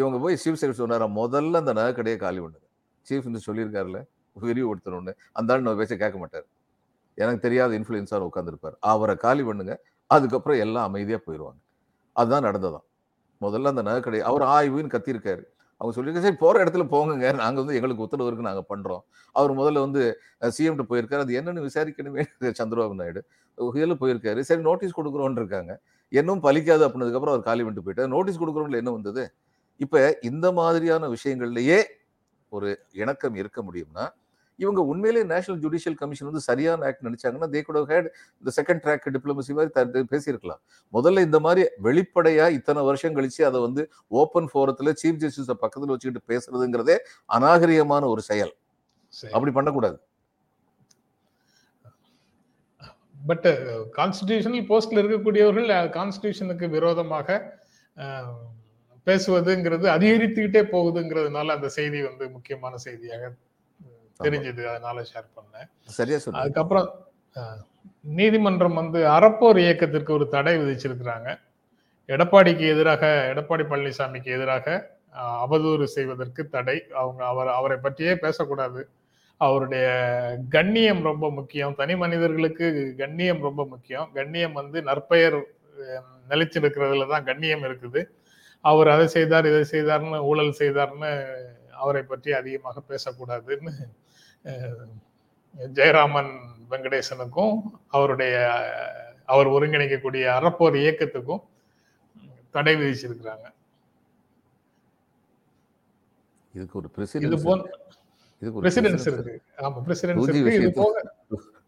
[0.00, 2.66] இவங்க போய் சீஃப் செக்ரட்டரி சொன்னார் முதல்ல அந்த நகைக்கடையை காலி பண்ணுங்க
[3.06, 4.00] சீஃப் வந்து சொல்லியிருக்காருல்ல
[4.36, 6.46] விரிவு ஒருத்தர் ஒன்று அந்த ஆள் நம்ம பேச கேட்க மாட்டார்
[7.18, 9.74] எனக்கு தெரியாத இன்ஃப்ளூயன்ஸாக உட்காந்துருப்பார் அவரை காலி பண்ணுங்க
[10.10, 11.60] அதுக்கப்புறம் எல்லாம் அமைதியாக போயிடுவாங்க
[12.16, 12.86] அதுதான் நடந்ததான்
[13.40, 15.42] முதல்ல அந்த நகைக்கடை அவர் ஆய்வுன்னு கத்திருக்காரு
[15.80, 19.02] அவங்க சொல்லியிருக்க சரி போகிற இடத்துல போங்க நாங்கள் வந்து எங்களுக்கு உத்தரவு இருக்குது நாங்கள் பண்ணுறோம்
[19.34, 20.02] அவர் முதல்ல வந்து
[20.50, 22.22] சிஎம்கிட்ட போயிருக்காரு அது என்னென்னு விசாரிக்கணுமே
[22.58, 23.22] சந்திரபாபு நாயுடு
[23.74, 25.74] இதில் போயிருக்காரு சரி நோட்டீஸ் கொடுக்குறோன் இருக்காங்க
[26.12, 29.24] இன்னும் பலிக்காது அப்படின்னதுக்கப்புறம் அவர் காலி விட்டு போயிட்டார் நோட்டீஸ் கொடுக்குறோம்ல என்ன வந்தது
[29.80, 30.00] இப்போ
[30.22, 31.78] இந்த மாதிரியான விஷயங்கள்லையே
[32.52, 32.68] ஒரு
[32.94, 34.04] இணக்கம் இருக்க முடியும்னா
[34.58, 38.08] இவங்க உண்மையிலே நேஷனல் ஜுடிஷியல் கமிஷன் வந்து சரியான ஆக்ட் நினைச்சாங்கன்னா தே குட் ஹேட்
[38.42, 40.60] இந்த செகண்ட் ட்ராக் டிப்ளமசி மாதிரி பேசியிருக்கலாம்
[40.92, 43.84] முதல்ல இந்த மாதிரி வெளிப்படையா இத்தனை வருஷம் கழிச்சு அதை வந்து
[44.14, 46.98] ஓப்பன் ஃபோரத்தில் சீஃப் ஜஸ்டிஸ் பக்கத்தில் வச்சுக்கிட்டு பேசுறதுங்கிறதே
[47.30, 48.54] அநாகரிகமான ஒரு செயல்
[49.32, 49.98] அப்படி பண்ணக்கூடாது
[53.22, 53.46] பட்
[53.96, 57.38] கான்ஸ்டியூஷனல் போஸ்ட்ல இருக்கக்கூடியவர்கள் கான்ஸ்டியூஷனுக்கு விரோதமாக
[59.06, 63.24] பேசுவதுங்கிறது அதிகரித்துக்கிட்டே போகுதுங்கிறதுனால அந்த செய்தி வந்து முக்கியமான செய்தியாக
[64.20, 66.88] தெரிஞ்சது அதனால ஷேர் பண்ணேன் சரியா சொல்லுங்க அதுக்கப்புறம்
[68.12, 71.30] நீதிமன்றம் வந்து அறப்போர் இயக்கத்திற்கு ஒரு தடை விதிச்சிருக்கிறாங்க
[72.08, 74.76] எடப்பாடிக்கு எதிராக எடப்பாடி பழனிசாமிக்கு எதிராக
[75.40, 78.80] அவதூறு செய்வதற்கு தடை அவங்க அவர் அவரை பற்றியே பேசக்கூடாது
[79.40, 79.86] அவருடைய
[80.48, 82.66] கண்ணியம் ரொம்ப முக்கியம் தனி மனிதர்களுக்கு
[82.98, 85.38] கண்ணியம் ரொம்ப முக்கியம் கண்ணியம் வந்து நற்பெயர்
[86.28, 88.02] நிலைச்சிருக்கிறதுல தான் கண்ணியம் இருக்குது
[88.64, 91.10] அவர் அதை செய்தார் இதை செய்தார்னு ஊழல் செய்தார்னு
[91.76, 93.72] அவரை பற்றி அதிகமாக பேசக்கூடாதுன்னு
[95.74, 96.32] ஜெயராமன்
[96.70, 97.54] வெங்கடேசனுக்கும்
[97.88, 98.34] அவருடைய
[99.24, 101.44] அவர் ஒருங்கிணைக்கக்கூடிய அறப்போர் இயக்கத்துக்கும்
[102.54, 103.46] தடை விதிச்சிருக்கிறாங்க
[106.54, 106.78] இதுக்கு
[106.78, 106.88] ஒரு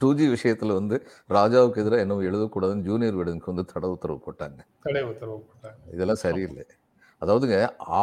[0.01, 0.97] டூ ஜி விஷயத்துல வந்து
[1.31, 6.65] ராஜாவுக்கு எதிராக என்ன எழுதக்கூடாதுன்னு ஜூனியர் வீடனுக்கு வந்து தடை உத்தரவு போட்டாங்க தடை உத்தரவு போட்டாங்க இதெல்லாம் சரியில்லை
[7.23, 7.59] அதாவதுங்க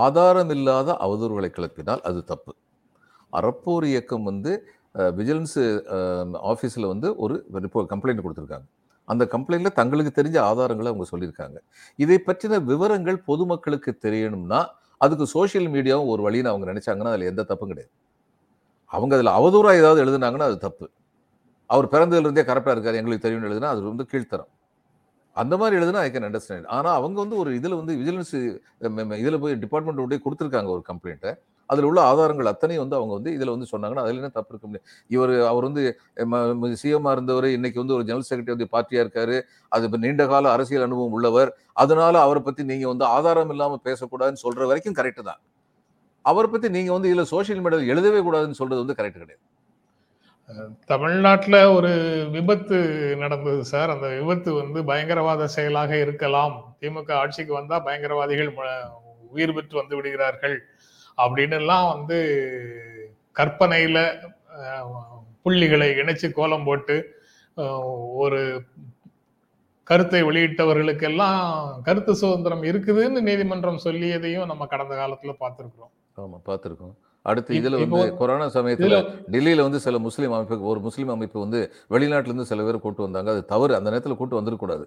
[0.00, 2.53] ஆதாரம் இல்லாத அவதூறுகளை கிளப்பினால் அது தப்பு
[3.33, 4.51] அறப்போர் இயக்கம் வந்து
[5.11, 5.63] விஜிலன்ஸு
[6.43, 7.35] ஆஃபீஸில் வந்து ஒரு
[7.89, 8.67] கம்ப்ளைண்ட் கொடுத்துருக்காங்க
[9.07, 11.57] அந்த கம்ப்ளைண்டில் தங்களுக்கு தெரிஞ்ச ஆதாரங்களை அவங்க சொல்லியிருக்காங்க
[11.99, 14.61] இதை பற்றின விவரங்கள் பொதுமக்களுக்கு தெரியணும்னா
[15.01, 17.91] அதுக்கு சோஷியல் மீடியாவும் ஒரு வழின்னு அவங்க நினச்சாங்கன்னா அதில் எந்த தப்பும் கிடையாது
[18.91, 20.85] அவங்க அதில் அவதூறாக ஏதாவது எழுதுனாங்கன்னா அது தப்பு
[21.69, 24.51] அவர் பிறந்ததுலேருந்தே கரெக்டாக இருக்கார் எங்களுக்கு தெரியும்னு எழுதுனா அது வந்து கீழ்த்தரம்
[25.35, 28.35] அந்த மாதிரி எழுதுனா ஐ கேன் அண்டர்ஸ்டாண்ட் ஆனால் அவங்க வந்து ஒரு இதில் வந்து விஜிலன்ஸ்
[29.19, 31.33] இதில் போய் டிபார்ட்மெண்ட் போய் கொடுத்துருக்காங்க ஒரு கம்ப்ளைண்ட்டை
[31.69, 34.87] அதில் உள்ள ஆதாரங்கள் அத்தனையும் வந்து அவங்க வந்து இதில் வந்து சொன்னாங்கன்னா அதில் என்ன தப்பு இருக்க முடியும்
[35.09, 35.83] இவர் அவர் வந்து
[36.75, 39.35] சிஎம்மாக இருந்தவர் இன்னைக்கு வந்து ஒரு ஜெனரல் செக்ரட்டரி வந்து பார்ட்டியாக இருக்கார்
[39.71, 41.51] அது இப்போ நீண்ட கால அரசியல் அனுபவம் உள்ளவர்
[41.75, 45.41] அதனால அவரை பற்றி நீங்கள் வந்து ஆதாரம் இல்லாமல் பேசக்கூடாதுன்னு சொல்கிற வரைக்கும் கரெக்டு தான்
[46.25, 49.43] அவரை பற்றி நீங்கள் வந்து இதில் சோஷியல் மீடியாவில் எழுதவே கூடாதுன்னு சொல்கிறது வந்து கரெக்ட் கிடையாது
[50.85, 51.91] தமிழ்நாட்டில் ஒரு
[52.31, 52.77] விபத்து
[53.15, 58.51] நடந்தது சார் அந்த விபத்து வந்து பயங்கரவாத செயலாக இருக்கலாம் திமுக ஆட்சிக்கு வந்தால் பயங்கரவாதிகள்
[59.31, 60.57] உயிர் பெற்று வந்து விடுகிறார்கள்
[61.17, 62.17] அப்படின்னுலாம் வந்து
[63.31, 64.03] கற்பனையில்
[65.41, 66.95] புள்ளிகளை இணைச்சு கோலம் போட்டு
[68.15, 68.41] ஒரு
[69.87, 71.41] கருத்தை வெளியிட்டவர்களுக்கெல்லாம்
[71.81, 75.93] கருத்து சுதந்திரம் இருக்குதுன்னு நீதிமன்றம் சொல்லியதையும் நம்ம கடந்த காலத்தில் பார்த்துருக்குறோம்
[76.17, 76.95] ஆமாம் பார்த்துருக்கோம்
[77.25, 78.95] அடுத்து இதில் வந்து கொரோனா சமயத்தில்
[79.29, 81.59] டெல்லியில் வந்து சில முஸ்லீம் அமைப்பு ஒரு முஸ்லீம் அமைப்பு வந்து
[81.89, 84.85] வெளிநாட்டிலேருந்து சில பேர் கூட்டு வந்தாங்க அது தவறு அந்த நேரத்தில் கூட்டு வந்துடக்கூடாது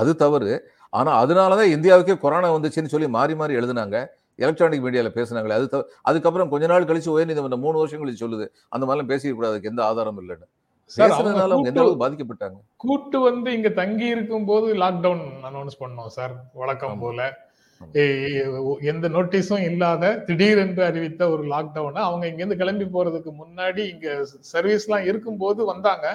[0.00, 0.52] அது தவறு
[0.92, 3.98] ஆனால் அதனால தான் இந்தியாவுக்கே கொரோனா வந்துச்சுன்னு சொல்லி மாறி மாறி எழுதுனாங்க
[4.38, 8.46] எலக்ட்ரானிக் மீடியாவில் பேசுனாங்களே அது தவ அதுக்கப்புறம் கொஞ்ச நாள் கழிச்சு உயர்நீதிமன்றம் மூணு வருஷம் கழிச்சு சொல்லுது
[8.68, 10.46] அந்த மாதிரிலாம் பேசிக்க அதுக்கு எந்த ஆதாரம் இல்லைன்னு
[10.90, 17.00] அவங்க எந்த அளவுக்கு பாதிக்கப்பட்டாங்க கூட்டு வந்து இங்க தங்கி இருக்கும் போது லாக்டவுன் அனௌன்ஸ் பண்ணோம் சார் வழக்கம்
[17.00, 17.26] போல
[18.82, 24.08] எந்த நோட்டீஸும் இல்லாத திடீரென்று அறிவித்த ஒரு லாக்டவுனை அவங்க இங்கேருந்து கிளம்பி போறதுக்கு முன்னாடி இங்க
[24.52, 26.06] சர்வீஸ் எல்லாம் இருக்கும் போது வந்தாங்க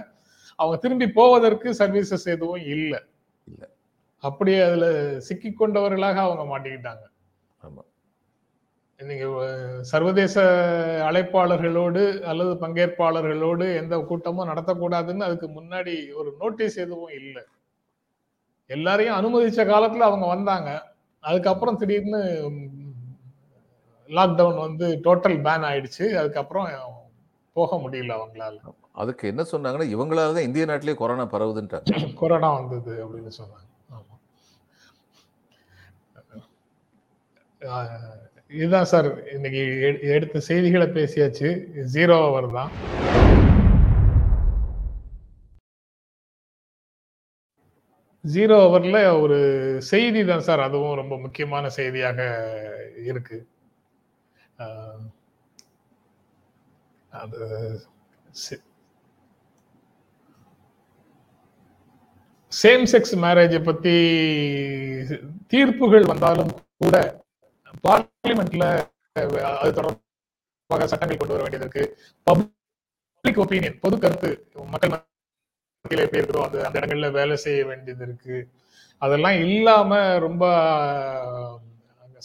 [0.59, 2.99] அவங்க திரும்பி போவதற்கு சர்வீசஸ் எதுவும் இல்லை
[4.23, 4.85] அப்படி அதுல
[5.19, 7.03] சிக்கி கொண்டவர்களாக அவங்க மாட்டிக்கிட்டாங்க
[8.99, 9.25] நீங்க
[9.81, 10.35] சர்வதேச
[11.07, 17.43] அழைப்பாளர்களோடு அல்லது பங்கேற்பாளர்களோடு எந்த கூட்டமும் நடத்தக்கூடாதுன்னு அதுக்கு முன்னாடி ஒரு நோட்டீஸ் எதுவும் இல்லை
[18.69, 20.69] எல்லாரையும் அனுமதிச்ச காலத்துல அவங்க வந்தாங்க
[21.23, 22.21] அதுக்கப்புறம் திடீர்னு
[24.09, 26.67] லாக்டவுன் வந்து டோட்டல் பேன் ஆயிடுச்சு அதுக்கப்புறம்
[27.55, 28.57] போக முடியல அவங்களால
[28.93, 31.79] அதுக்கு என்ன சொன்னாங்கன்னா இவங்களால தான் இந்திய நாட்டிலேயே கொரோனா பரவுதுன்ற
[32.19, 33.69] கொரோனா வந்தது அப்படின்னு சொன்னாங்க
[38.51, 39.61] இதுதான் சார் இன்னைக்கு
[40.09, 41.49] எடுத்த செய்திகளை பேசியாச்சு
[41.93, 42.71] ஜீரோ ஓவர் தான்
[48.23, 49.37] ஜீரோ ஹவரில் ஒரு
[49.83, 52.19] செய்தி தான் சார் அதுவும் ரொம்ப முக்கியமான செய்தியாக
[53.05, 53.37] இருக்கு
[57.11, 57.39] அது
[62.51, 63.95] சேம் செக்ஸ் மேரேஜை பத்தி
[65.47, 66.51] தீர்ப்புகள் வந்தாலும்
[66.81, 66.97] கூட
[67.83, 68.65] பார்லிமெண்ட்ல
[69.53, 71.85] அது தொடர்பாக சட்டங்கள் கொண்டு வர வேண்டியது இருக்கு
[72.27, 74.31] பப்ளிக் ஒப்பீனியன் பொது கருத்து
[74.69, 74.93] மக்கள்
[75.85, 78.35] வாழ்க்கையில போயிருக்கிறோம் அது அந்த இடங்கள்ல வேலை செய்ய வேண்டியது இருக்கு
[79.01, 79.91] அதெல்லாம் இல்லாம
[80.25, 80.43] ரொம்ப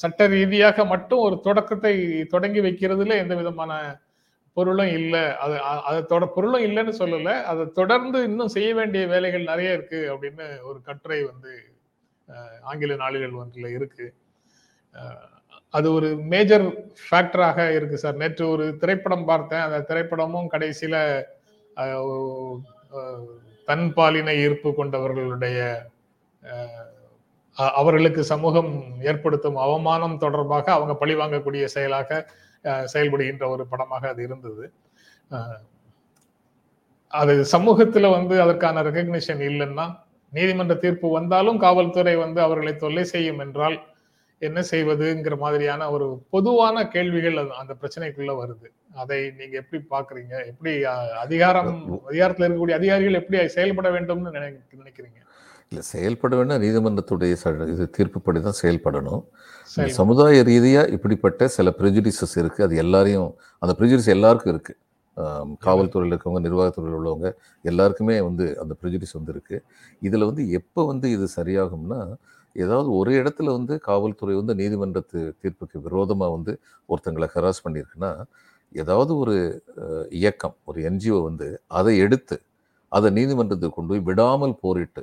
[0.00, 1.92] சட்ட ரீதியாக மட்டும் ஒரு தொடக்கத்தை
[2.34, 3.72] தொடங்கி வைக்கிறதுல எந்த விதமான
[4.56, 5.56] பொருளும் இல்லை அது
[5.88, 10.78] அது தொட பொருளும் இல்லைன்னு சொல்லலை அதை தொடர்ந்து இன்னும் செய்ய வேண்டிய வேலைகள் நிறைய இருக்கு அப்படின்னு ஒரு
[10.82, 11.52] கட்டுரை வந்து
[12.62, 14.06] ஆங்கில நாளிதழ் ஒன்றில் இருக்கு
[15.74, 16.66] அது ஒரு மேஜர்
[17.02, 20.96] ஃபேக்டராக இருக்கு சார் நேற்று ஒரு திரைப்படம் பார்த்தேன் அந்த திரைப்படமும் கடைசியில
[23.68, 25.58] தன் பாலின ஈர்ப்பு கொண்டவர்களுடைய
[27.76, 28.70] அவர்களுக்கு சமூகம்
[29.02, 32.20] ஏற்படுத்தும் அவமானம் தொடர்பாக அவங்க பழி வாங்கக்கூடிய செயலாக
[32.84, 34.64] செயல்படுகின்ற ஒரு படமாக அது இருந்தது
[37.12, 39.86] அது சமூகத்துல வந்து அதற்கான ரெகக்னிஷன் இல்லைன்னா
[40.32, 43.76] நீதிமன்ற தீர்ப்பு வந்தாலும் காவல்துறை வந்து அவர்களை தொல்லை செய்யும் என்றால்
[44.42, 48.68] என்ன செய்வதுங்கிற மாதிரியான ஒரு பொதுவான கேள்விகள் அந்த பிரச்சனைக்குள்ள வருது
[48.96, 50.72] அதை நீங்க எப்படி பாக்குறீங்க எப்படி
[51.24, 51.70] அதிகாரம்
[52.06, 55.18] அதிகாரத்தில் இருக்கக்கூடிய அதிகாரிகள் எப்படி செயல்பட வேண்டும்னு நினைக்கிறீங்க
[55.72, 57.32] இல்லை செயல்பட வேண்டும் நீதிமன்றத்துடைய
[57.72, 59.24] இது தீர்ப்புப்படி தான் செயல்படணும்
[59.92, 63.30] சமுதாய ரீதியாக இப்படிப்பட்ட சில பிரிஜுடிசஸ் இருக்குது அது எல்லாரையும்
[63.62, 64.78] அந்த பிரிஜுடிஸ் எல்லாருக்கும் இருக்குது
[65.60, 67.28] காவல்துறையில் இருக்கவங்க நிர்வாகத்துறையில் உள்ளவங்க
[67.64, 69.62] எல்லாருக்குமே வந்து அந்த ப்ரிஜுடிஸ் வந்து இருக்குது
[70.02, 72.00] இதில் வந்து எப்போ வந்து இது சரியாகும்னா
[72.56, 76.52] ஏதாவது ஒரு இடத்துல வந்து காவல்துறை வந்து நீதிமன்றத்து தீர்ப்புக்கு விரோதமாக வந்து
[76.88, 78.12] ஒருத்தங்களை ஹராஸ் பண்ணியிருக்குன்னா
[78.72, 79.36] ஏதாவது ஒரு
[80.16, 81.48] இயக்கம் ஒரு என்ஜிஓ வந்து
[81.70, 82.36] அதை எடுத்து
[82.92, 85.02] அதை நீதிமன்றத்துக்கு கொண்டு போய் விடாமல் போரிட்டு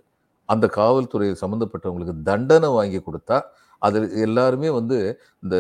[0.50, 3.38] அந்த காவல்துறை சம்மந்தப்பட்டவங்களுக்கு தண்டனை வாங்கி கொடுத்தா
[3.82, 4.98] அது எல்லாருமே வந்து
[5.44, 5.56] இந்த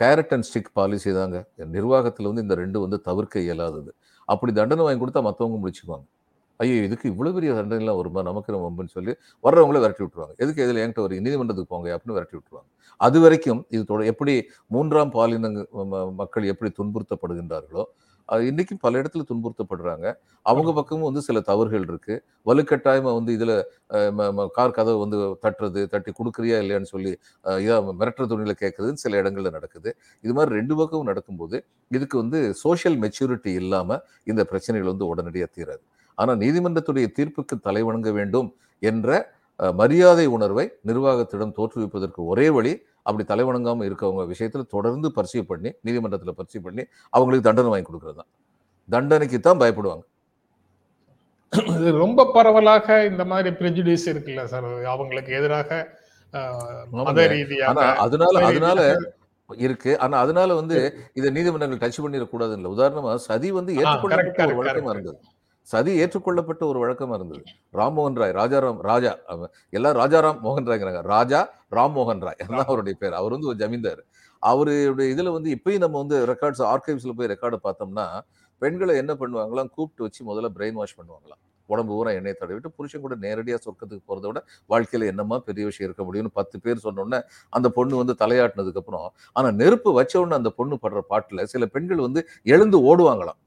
[0.00, 1.38] கேரட் அண்ட் ஸ்டிக் பாலிசி தாங்க
[1.70, 3.92] நிர்வாகத்தில் வந்து இந்த ரெண்டு வந்து தவிர்க்க இயலாதது
[4.28, 6.06] அப்படி தண்டனை வாங்கி கொடுத்தா மற்றவங்க முடிச்சுக்குவாங்க
[6.62, 9.12] ஐயோ இதுக்கு இவ்வளோ பெரிய தண்டனைலாம் வருமா நமக்கு வம்புன்னு சொல்லி
[9.44, 12.68] வர்றவங்களே விரட்டி விட்டுருவாங்க எதுக்கு இதில் என்கிட்ட ஒரு நீதிமன்றத்துக்கு போங்க அப்படின்னு விரட்டி விட்டுருவாங்க
[13.00, 14.34] அது வரைக்கும் இது தொட எப்படி
[14.70, 15.50] மூன்றாம் பாலின
[16.14, 17.84] மக்கள் எப்படி துன்புறுத்தப்படுகின்றார்களோ
[18.46, 20.06] இன்னைக்கும் பல இடத்துல துன்புறுத்தப்படுறாங்க
[20.46, 22.14] அவங்க பக்கமும் வந்து சில தவறுகள் இருக்கு
[22.46, 23.52] வலுக்கட்டாயமா வந்து இதுல
[24.56, 27.12] கார் கதவு வந்து தட்டுறது தட்டி கொடுக்குறியா இல்லையான்னு சொல்லி
[27.58, 29.92] இதா மிரட்டுற துணியில கேட்கறதுன்னு சில இடங்கள்ல நடக்குது
[30.24, 31.58] இது மாதிரி ரெண்டு பக்கமும் நடக்கும்போது
[31.90, 33.98] இதுக்கு வந்து சோசியல் மெச்சூரிட்டி இல்லாம
[34.26, 35.84] இந்த பிரச்சனைகள் வந்து உடனடியாக தீராது
[36.22, 38.48] ஆனால் நீதிமன்றத்துடைய தீர்ப்புக்கு தலைவணங்க வேண்டும்
[38.82, 39.10] என்ற
[39.74, 42.72] மரியாதை உணர்வை நிர்வாகத்திடம் தோற்றுவிப்பதற்கு ஒரே வழி
[43.02, 46.84] அப்படி வணங்காமல் இருக்கவங்க விஷயத்தில் தொடர்ந்து பரிசீவ் பண்ணி நீதிமன்றத்தில் பரிசீவ் பண்ணி
[47.12, 48.30] அவங்களுக்கு தண்டனை வாங்கி கொடுக்கறது தான்
[48.88, 50.04] தண்டனைக்கு தான் பயப்படுவாங்க
[51.72, 55.70] இது ரொம்ப பரவலாக இந்த மாதிரி பிரிஜுடியூஸ் இருக்குல்ல சார் அவங்களுக்கு எதிராக
[58.04, 58.78] அதனால அதனால
[59.48, 60.76] இருக்கு ஆனா அதனால வந்து
[61.12, 62.00] இதை நீதிமன்றங்கள் டச்
[62.56, 65.18] இல்லை உதாரணமா சதி வந்து ஏற்றுக்கொள்ள வழக்கமா இருந்தது
[65.68, 67.42] சதி ஏற்றுக்கொள்ளப்பட்ட ஒரு வழக்கமாக இருந்தது
[67.78, 69.12] ராம்மோகன் ராய் ராஜாராம் ராஜா
[69.72, 71.40] எல்லாம் ராஜாராம் மோகன் ராய்ங்கிறாங்க ராஜா
[71.72, 74.02] ராம்மோகன் ராய் எல்லாம் அவருடைய பேர் அவர் வந்து ஒரு ஜமீன்தார்
[74.42, 78.06] அவருடைய இதில் வந்து இப்பயும் நம்ம வந்து ரெக்கார்ட்ஸ் ஆர்கைவ்ஸில் போய் ரெக்கார்டு பார்த்தோம்னா
[78.62, 81.40] பெண்களை என்ன பண்ணுவாங்களாம் கூப்பிட்டு வச்சு முதல்ல பிரெயின் வாஷ் பண்ணுவாங்களாம்
[81.68, 84.40] உடம்பு ஊரா எண்ணெயை தடவிட்டு புருஷன் கூட நேரடியாக சொர்க்கத்துக்கு போகிறத விட
[84.70, 87.20] வாழ்க்கையில் என்னமா பெரிய விஷயம் இருக்க முடியும்னு பத்து பேர் சொன்னோன்னே
[87.52, 89.06] அந்த பொண்ணு வந்து தலையாட்டினதுக்கப்புறம்
[89.36, 92.22] ஆனால் நெருப்பு வச்ச உடனே அந்த பொண்ணு படுற பாட்டில் சில பெண்கள் வந்து
[92.46, 93.40] எழுந்து ஓடுவாங்களாம்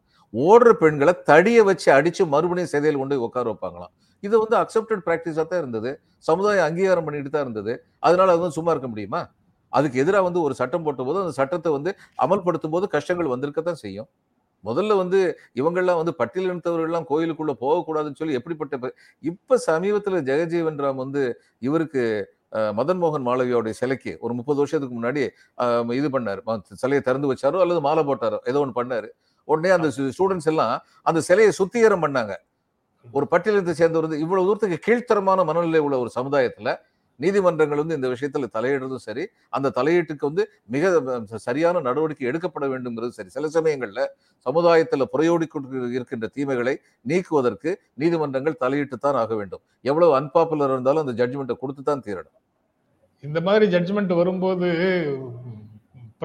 [0.43, 3.93] ஓடுற பெண்களை தடியை வச்சு அடிச்சு மறுபடியும் சிதையில் கொண்டு உட்கார வைப்பாங்களாம்
[4.23, 5.89] இது வந்து அக்செப்டட் ப்ராக்டிஸாக தான் இருந்தது
[6.25, 7.73] சமுதாயம் அங்கீகாரம் பண்ணிட்டு தான் இருந்தது
[8.03, 9.21] அதனால அது வந்து சும்மா இருக்க முடியுமா
[9.73, 11.91] அதுக்கு எதிராக வந்து ஒரு சட்டம் போட்ட போது அந்த சட்டத்தை வந்து
[12.23, 14.07] அமல்படுத்தும் போது கஷ்டங்கள் வந்திருக்க தான் செய்யும்
[14.63, 15.19] முதல்ல வந்து
[15.53, 18.91] இவங்கெல்லாம் வந்து பட்டியலினத்தவர்கள்லாம் கோயிலுக்குள்ள போகக்கூடாதுன்னு சொல்லி எப்படிப்பட்ட
[19.23, 21.23] இப்ப சமீபத்துல ஜெகஜீவன் ராம் வந்து
[21.61, 22.03] இவருக்கு
[22.77, 25.23] மதன் மோகன் மாளவியோடைய சிலைக்கு ஒரு முப்பது வருஷத்துக்கு முன்னாடி
[25.93, 26.41] இது பண்ணார்
[26.75, 29.09] சிலையை திறந்து வச்சாரோ அல்லது மாலை போட்டாரோ ஏதோ ஒன்று பண்ணாரு
[29.47, 30.75] உடனே அந்த ஸ்டூடெண்ட்ஸ் எல்லாம்
[31.03, 32.35] அந்த சிலையை சுத்திகரம் பண்ணாங்க
[33.13, 36.69] ஒரு பட்டியலத்தை சேர்ந்து வந்து இவ்வளவு தூரத்துக்கு கீழ்த்தரமான மனநிலை உள்ள ஒரு சமுதாயத்துல
[37.19, 39.23] நீதிமன்றங்கள் வந்து இந்த விஷயத்துல தலையிடுறதும் சரி
[39.49, 40.43] அந்த தலையீட்டுக்கு வந்து
[40.67, 44.01] மிக சரியான நடவடிக்கை எடுக்கப்பட வேண்டும்ங்கிறது சரி சில சமயங்கள்ல
[44.45, 45.47] சமுதாயத்துல புறையோடி
[45.91, 46.75] இருக்கின்ற தீமைகளை
[47.05, 47.71] நீக்குவதற்கு
[47.97, 52.35] நீதிமன்றங்கள் தலையிட்டு தான் ஆக வேண்டும் எவ்வளவு அன்பாப்புலர் இருந்தாலும் அந்த ஜட்ஜ்மெண்ட்டை கொடுத்து தான் தீரணும்
[53.23, 54.67] இந்த மாதிரி ஜட்ஜ்மெண்ட் வரும்போது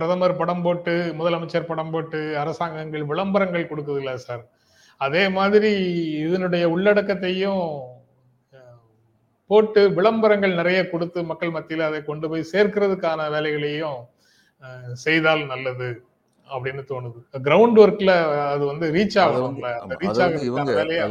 [0.00, 4.44] பிரதமர் படம் போட்டு முதலமைச்சர் படம் போட்டு அரசாங்கங்கள் விளம்பரங்கள் கொடுக்குது இல்லை சார்
[5.00, 5.72] அதே மாதிரி
[6.20, 7.64] இதனுடைய உள்ளடக்கத்தையும்
[9.50, 14.00] போட்டு விளம்பரங்கள் நிறைய கொடுத்து மக்கள் மத்தியில் அதை கொண்டு போய் சேர்க்கிறதுக்கான வேலைகளையும்
[14.98, 15.88] செய்தால் நல்லது
[16.48, 18.12] அப்படின்னு தோணுது கிரவுண்ட் ஒர்க்ல
[18.46, 21.10] அது வந்து ரீச் அது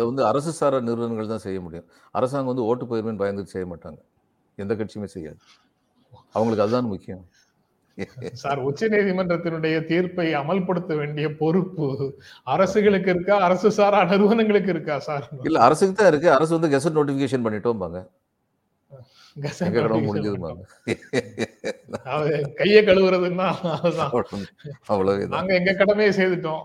[0.04, 0.54] வந்து அரசு
[0.82, 1.88] நிறுவனங்கள் தான் செய்ய முடியும்
[2.16, 4.00] அரசாங்கம் வந்து ஓட்டு பயிர்மேன் பயந்து செய்ய மாட்டாங்க
[4.58, 5.42] எந்த கட்சியுமே செய்யாது
[6.36, 7.24] அவங்களுக்கு அதுதான் முக்கியம்
[8.34, 11.88] சார் உச்ச நீதிமன்றத்தினுடைய தீர்ப்பை அமல்படுத்த வேண்டிய பொறுப்பு
[12.48, 17.46] அரசுகளுக்கு இருக்கா அரசு சாரா நிறுவனங்களுக்கு இருக்கா சார் இல்ல அரசுக்கு தான் இருக்கு அரசு வந்து கெசட் நோட்டிபிகேஷன்
[17.48, 18.02] பண்ணிட்டோம் பாங்க
[24.88, 26.64] அவ்வளவு நாங்க எங்க கடமையை செய்துட்டோம்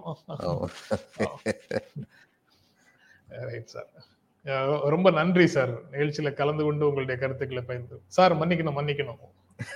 [4.89, 9.21] ரொம்ப நன்றி சார் நிகழ்ச்சியில கலந்து கொண்டு உங்களுடைய கருத்துக்களை பயந்து சார் மன்னிக்கணும் மன்னிக்கணும்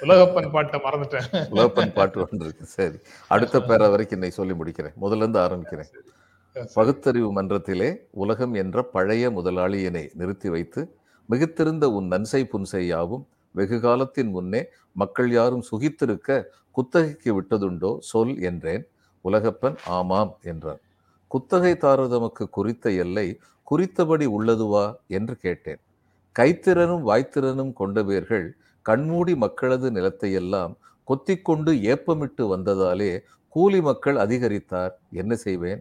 [0.00, 2.99] உலகப்பன் பாட்டை மறந்துட்டேன் உலகப்பன் பாட்டு சரி
[3.31, 5.91] அடுத்த பேர வரைக்கும் சொல்லி முடிக்கிறேன் முதல்ல இருந்து ஆரம்பிக்கிறேன்
[6.75, 7.89] பகுத்தறிவு மன்றத்திலே
[8.15, 10.81] உலகம் என்ற பழைய முதலாளியினை நிறுத்தி வைத்து
[11.29, 13.25] மிகுத்திருந்த உன் நன்சை புன்சை யாவும்
[13.55, 14.63] வெகு காலத்தின் முன்னே
[14.93, 16.39] மக்கள் யாரும் சுகித்திருக்க
[16.77, 18.85] குத்தகைக்கு விட்டதுண்டோ சொல் என்றேன்
[19.25, 20.83] உலகப்பன் ஆமாம் என்றார்
[21.31, 23.27] குத்தகை தாரதமக்கு குறித்த எல்லை
[23.67, 24.87] குறித்தபடி உள்ளதுவா
[25.07, 25.81] என்று கேட்டேன்
[26.37, 28.47] கைத்திறனும் வாய்த்திறனும் கொண்டவர்கள்
[28.89, 30.75] கண்மூடி மக்களது நிலத்தையெல்லாம்
[31.47, 33.13] கொண்டு ஏப்பமிட்டு வந்ததாலே
[33.57, 35.81] கூலி மக்கள் அதிகரித்தார் என்ன செய்வேன்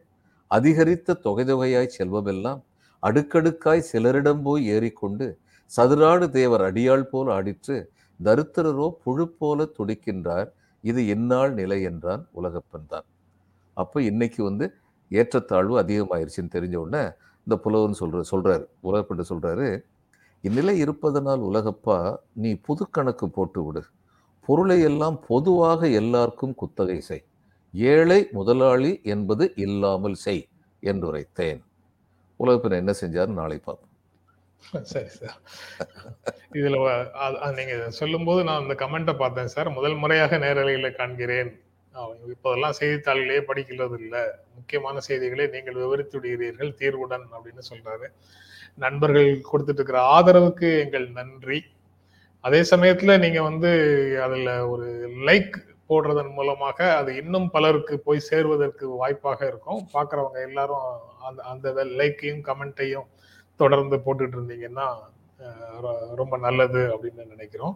[0.51, 2.61] அதிகரித்த தொகை தொகையாய் செல்வமெல்லாம்
[3.03, 5.25] அடுக்கடுக்காய் சிலரிடம் போய் ஏறிக்கொண்டு
[5.71, 7.77] சதுராடு தேவர் அடியாள் போல் ஆடிற்று
[8.19, 10.49] தருத்திரரோ புழு போல துடிக்கின்றார்
[10.83, 13.07] இது இந்நாள் நிலை என்றான் உலகப்பன் தான்
[13.77, 14.65] அப்போ இன்னைக்கு வந்து
[15.11, 17.03] ஏற்றத்தாழ்வு அதிகமாயிருச்சுன்னு தெரிஞ்ச உடனே
[17.47, 19.67] இந்த புலவன் சொல்ற சொல்றாரு உலகப்பன் சொல்றாரு
[20.43, 21.97] இந்நிலை இருப்பதனால் உலகப்பா
[22.33, 23.81] நீ புது கணக்கு போட்டு விடு
[24.47, 27.25] பொருளை எல்லாம் பொதுவாக எல்லாருக்கும் குத்தகை செய்
[27.73, 30.43] ஏழை முதலாளி என்பது இல்லாமல் செய்
[30.83, 31.61] என்றுரைத்தேன்
[32.39, 35.37] உலகப்பின் என்ன செஞ்சார் நாளை பார்ப்போம் சரி சார்
[36.51, 36.77] இதுல
[37.51, 41.51] நீங்க சொல்லும் போது நான் அந்த கமெண்ட்டை பார்த்தேன் சார் முதல் முறையாக நேரலையில காண்கிறேன்
[42.31, 44.23] இப்போதெல்லாம் செய்தித்தாள்களே படிக்கிறது இல்லை
[44.55, 48.07] முக்கியமான செய்திகளை நீங்கள் விவரித்துடுகிறீர்கள் தீர்வுடன் அப்படின்னு சொல்றாரு
[48.77, 51.59] நண்பர்கள் கொடுத்துட்டு இருக்கிற ஆதரவுக்கு எங்கள் நன்றி
[52.43, 53.71] அதே சமயத்துல நீங்க வந்து
[54.25, 54.87] அதுல ஒரு
[55.23, 55.55] லைக்
[55.89, 60.87] போடுறதன் மூலமாக அது இன்னும் பலருக்கு போய் சேர்வதற்கு வாய்ப்பாக இருக்கும் பார்க்குறவங்க எல்லாரும்
[61.27, 63.07] அந்த அந்த லைக்கையும் கமெண்ட்டையும்
[63.59, 64.87] தொடர்ந்து போட்டுட்டு இருந்தீங்கன்னா
[66.15, 67.75] ரொம்ப நல்லது அப்படின்னு நினைக்கிறோம்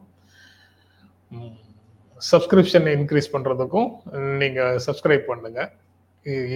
[2.21, 3.89] சப்ஸ்கிரிப்ஷன் இன்க்ரீஸ் பண்ணுறதுக்கும்
[4.37, 5.61] நீங்கள் சப்ஸ்கிரைப் பண்ணுங்க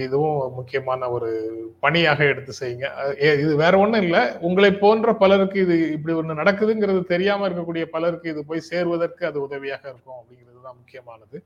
[0.00, 1.30] இதுவும் முக்கியமான ஒரு
[1.80, 2.88] பணியாக எடுத்து செய்யுங்க
[3.36, 8.42] இது வேற ஒன்றும் இல்லை உங்களை போன்ற பலருக்கு இது இப்படி ஒன்று நடக்குதுங்கிறது தெரியாமல் இருக்கக்கூடிய பலருக்கு இது
[8.44, 11.38] போய் சேருவதற்கு அது உதவியாக இருக்கும் அப்படிங்கிறது தான் முக்கியமானது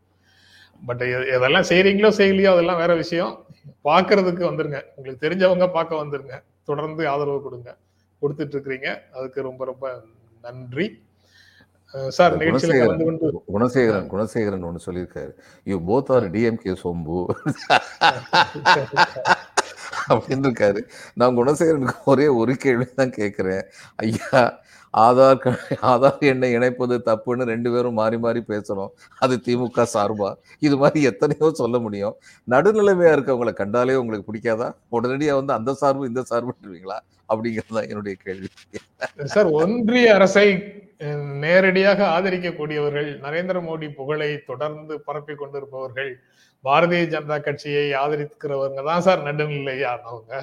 [0.82, 1.05] பட்
[1.32, 3.32] எதெல்லாம் செய்கிறீங்களோ செய்யலையோ அதெல்லாம் வேற விஷயம்
[3.84, 6.36] பார்க்கறதுக்கு வந்துருங்க உங்களுக்கு தெரிஞ்சவங்க பார்க்க வந்துருங்க
[6.64, 7.70] தொடர்ந்து ஆதரவு கொடுங்க
[8.22, 9.86] கொடுத்துட்டு இருக்கிறீங்க அதுக்கு ரொம்ப ரொம்ப
[10.45, 10.86] நன்றி
[12.11, 13.01] சார் குணசேகரன்
[13.49, 15.32] குணசேகரன் குணசேகரன் ஒன்று சொல்லியிருக்காரு
[15.66, 17.18] யூ போத் ஆர் டிஎம்கே சோம்பு
[20.09, 20.80] அப்படின்னு இருக்காரு
[21.14, 23.64] நான் குணசேகரனுக்கு ஒரே ஒரு கேள்வி தான் கேட்குறேன்
[23.99, 24.43] ஐயா
[24.95, 25.41] ஆதார்
[25.82, 28.93] ஆதார் எண்ணை இணைப்பது தப்புன்னு ரெண்டு பேரும் மாறி மாறி பேசணும்
[29.18, 30.30] அது திமுக சார்பா
[30.62, 32.16] இது மாதிரி எத்தனையோ சொல்ல முடியும்
[32.49, 34.68] நடுநிலைமையா இருக்கவங்களை கண்டாலே உங்களுக்கு பிடிக்காதா
[34.88, 36.99] உடனடியாக வந்து அந்த சார்பு இந்த சார்புங்களா
[37.28, 38.49] அப்படிங்கிறது தான் என்னுடைய கேள்வி
[39.26, 40.49] சார் ஒன்றிய அரசை
[41.43, 46.11] நேரடியாக ஆதரிக்கக்கூடியவர்கள் நரேந்திர மோடி புகழை தொடர்ந்து பரப்பி கொண்டிருப்பவர்கள்
[46.64, 50.32] பாரதிய ஜனதா கட்சியை ஆதரிக்கிறவங்க தான் சார் நடுநிலையானவங்க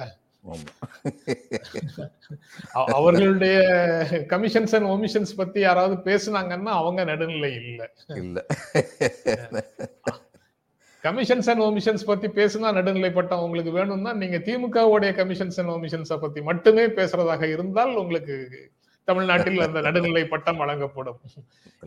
[2.74, 3.58] அவர்களுடைய
[4.28, 7.90] கமிஷன்ஸ் அண்ட் ஒமிஷன்ஸ் பத்தி யாராவது பேசுனாங்கன்னா அவங்க நடுநிலை இல்ல
[8.16, 8.38] இல்ல
[11.04, 16.86] கமிஷன்ஸ் அண்ட் ஒமிஷன்ஸ் பத்தி பேசுனா நடுநிலைப்பட்ட உங்களுக்கு வேணும்னா நீங்க திமுகவுடைய கமிஷன்ஸ் அண்ட் ஒமிஷன்ஸ் பத்தி மட்டுமே
[16.86, 18.36] பேசுறதாக இருந்தால் உங்களுக்கு
[19.08, 21.18] தமிழ்நாட்டில் அந்த நடுநிலை பட்டம் வழங்கப்படும்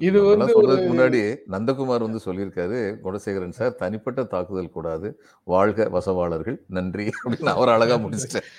[0.00, 0.54] இது வந்து
[0.84, 1.22] முன்னாடி
[1.54, 5.10] நந்தகுமார் வந்து சொல்லியிருக்காரு குணசேகரன் சார் தனிப்பட்ட தாக்குதல் கூடாது
[5.48, 8.50] வாழ்க வசவாளர்கள் நன்றி அப்படின்னு அவர் அழகா முடிச்சிட்டார்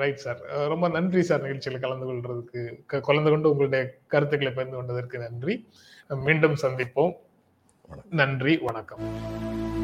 [0.00, 0.40] ரைட் சார்
[0.68, 3.00] ரொம்ப நன்றி சார் நிகழ்ச்சியில் கலந்து கொள்றதுக்கு
[3.02, 3.82] கலந்து கொண்டு உங்களுடைய
[4.06, 5.56] கருத்துக்களை பகிர்ந்து கொண்டதற்கு நன்றி
[6.20, 7.14] மீண்டும் சந்திப்போம்
[8.14, 9.04] நன்றி வணக்கம்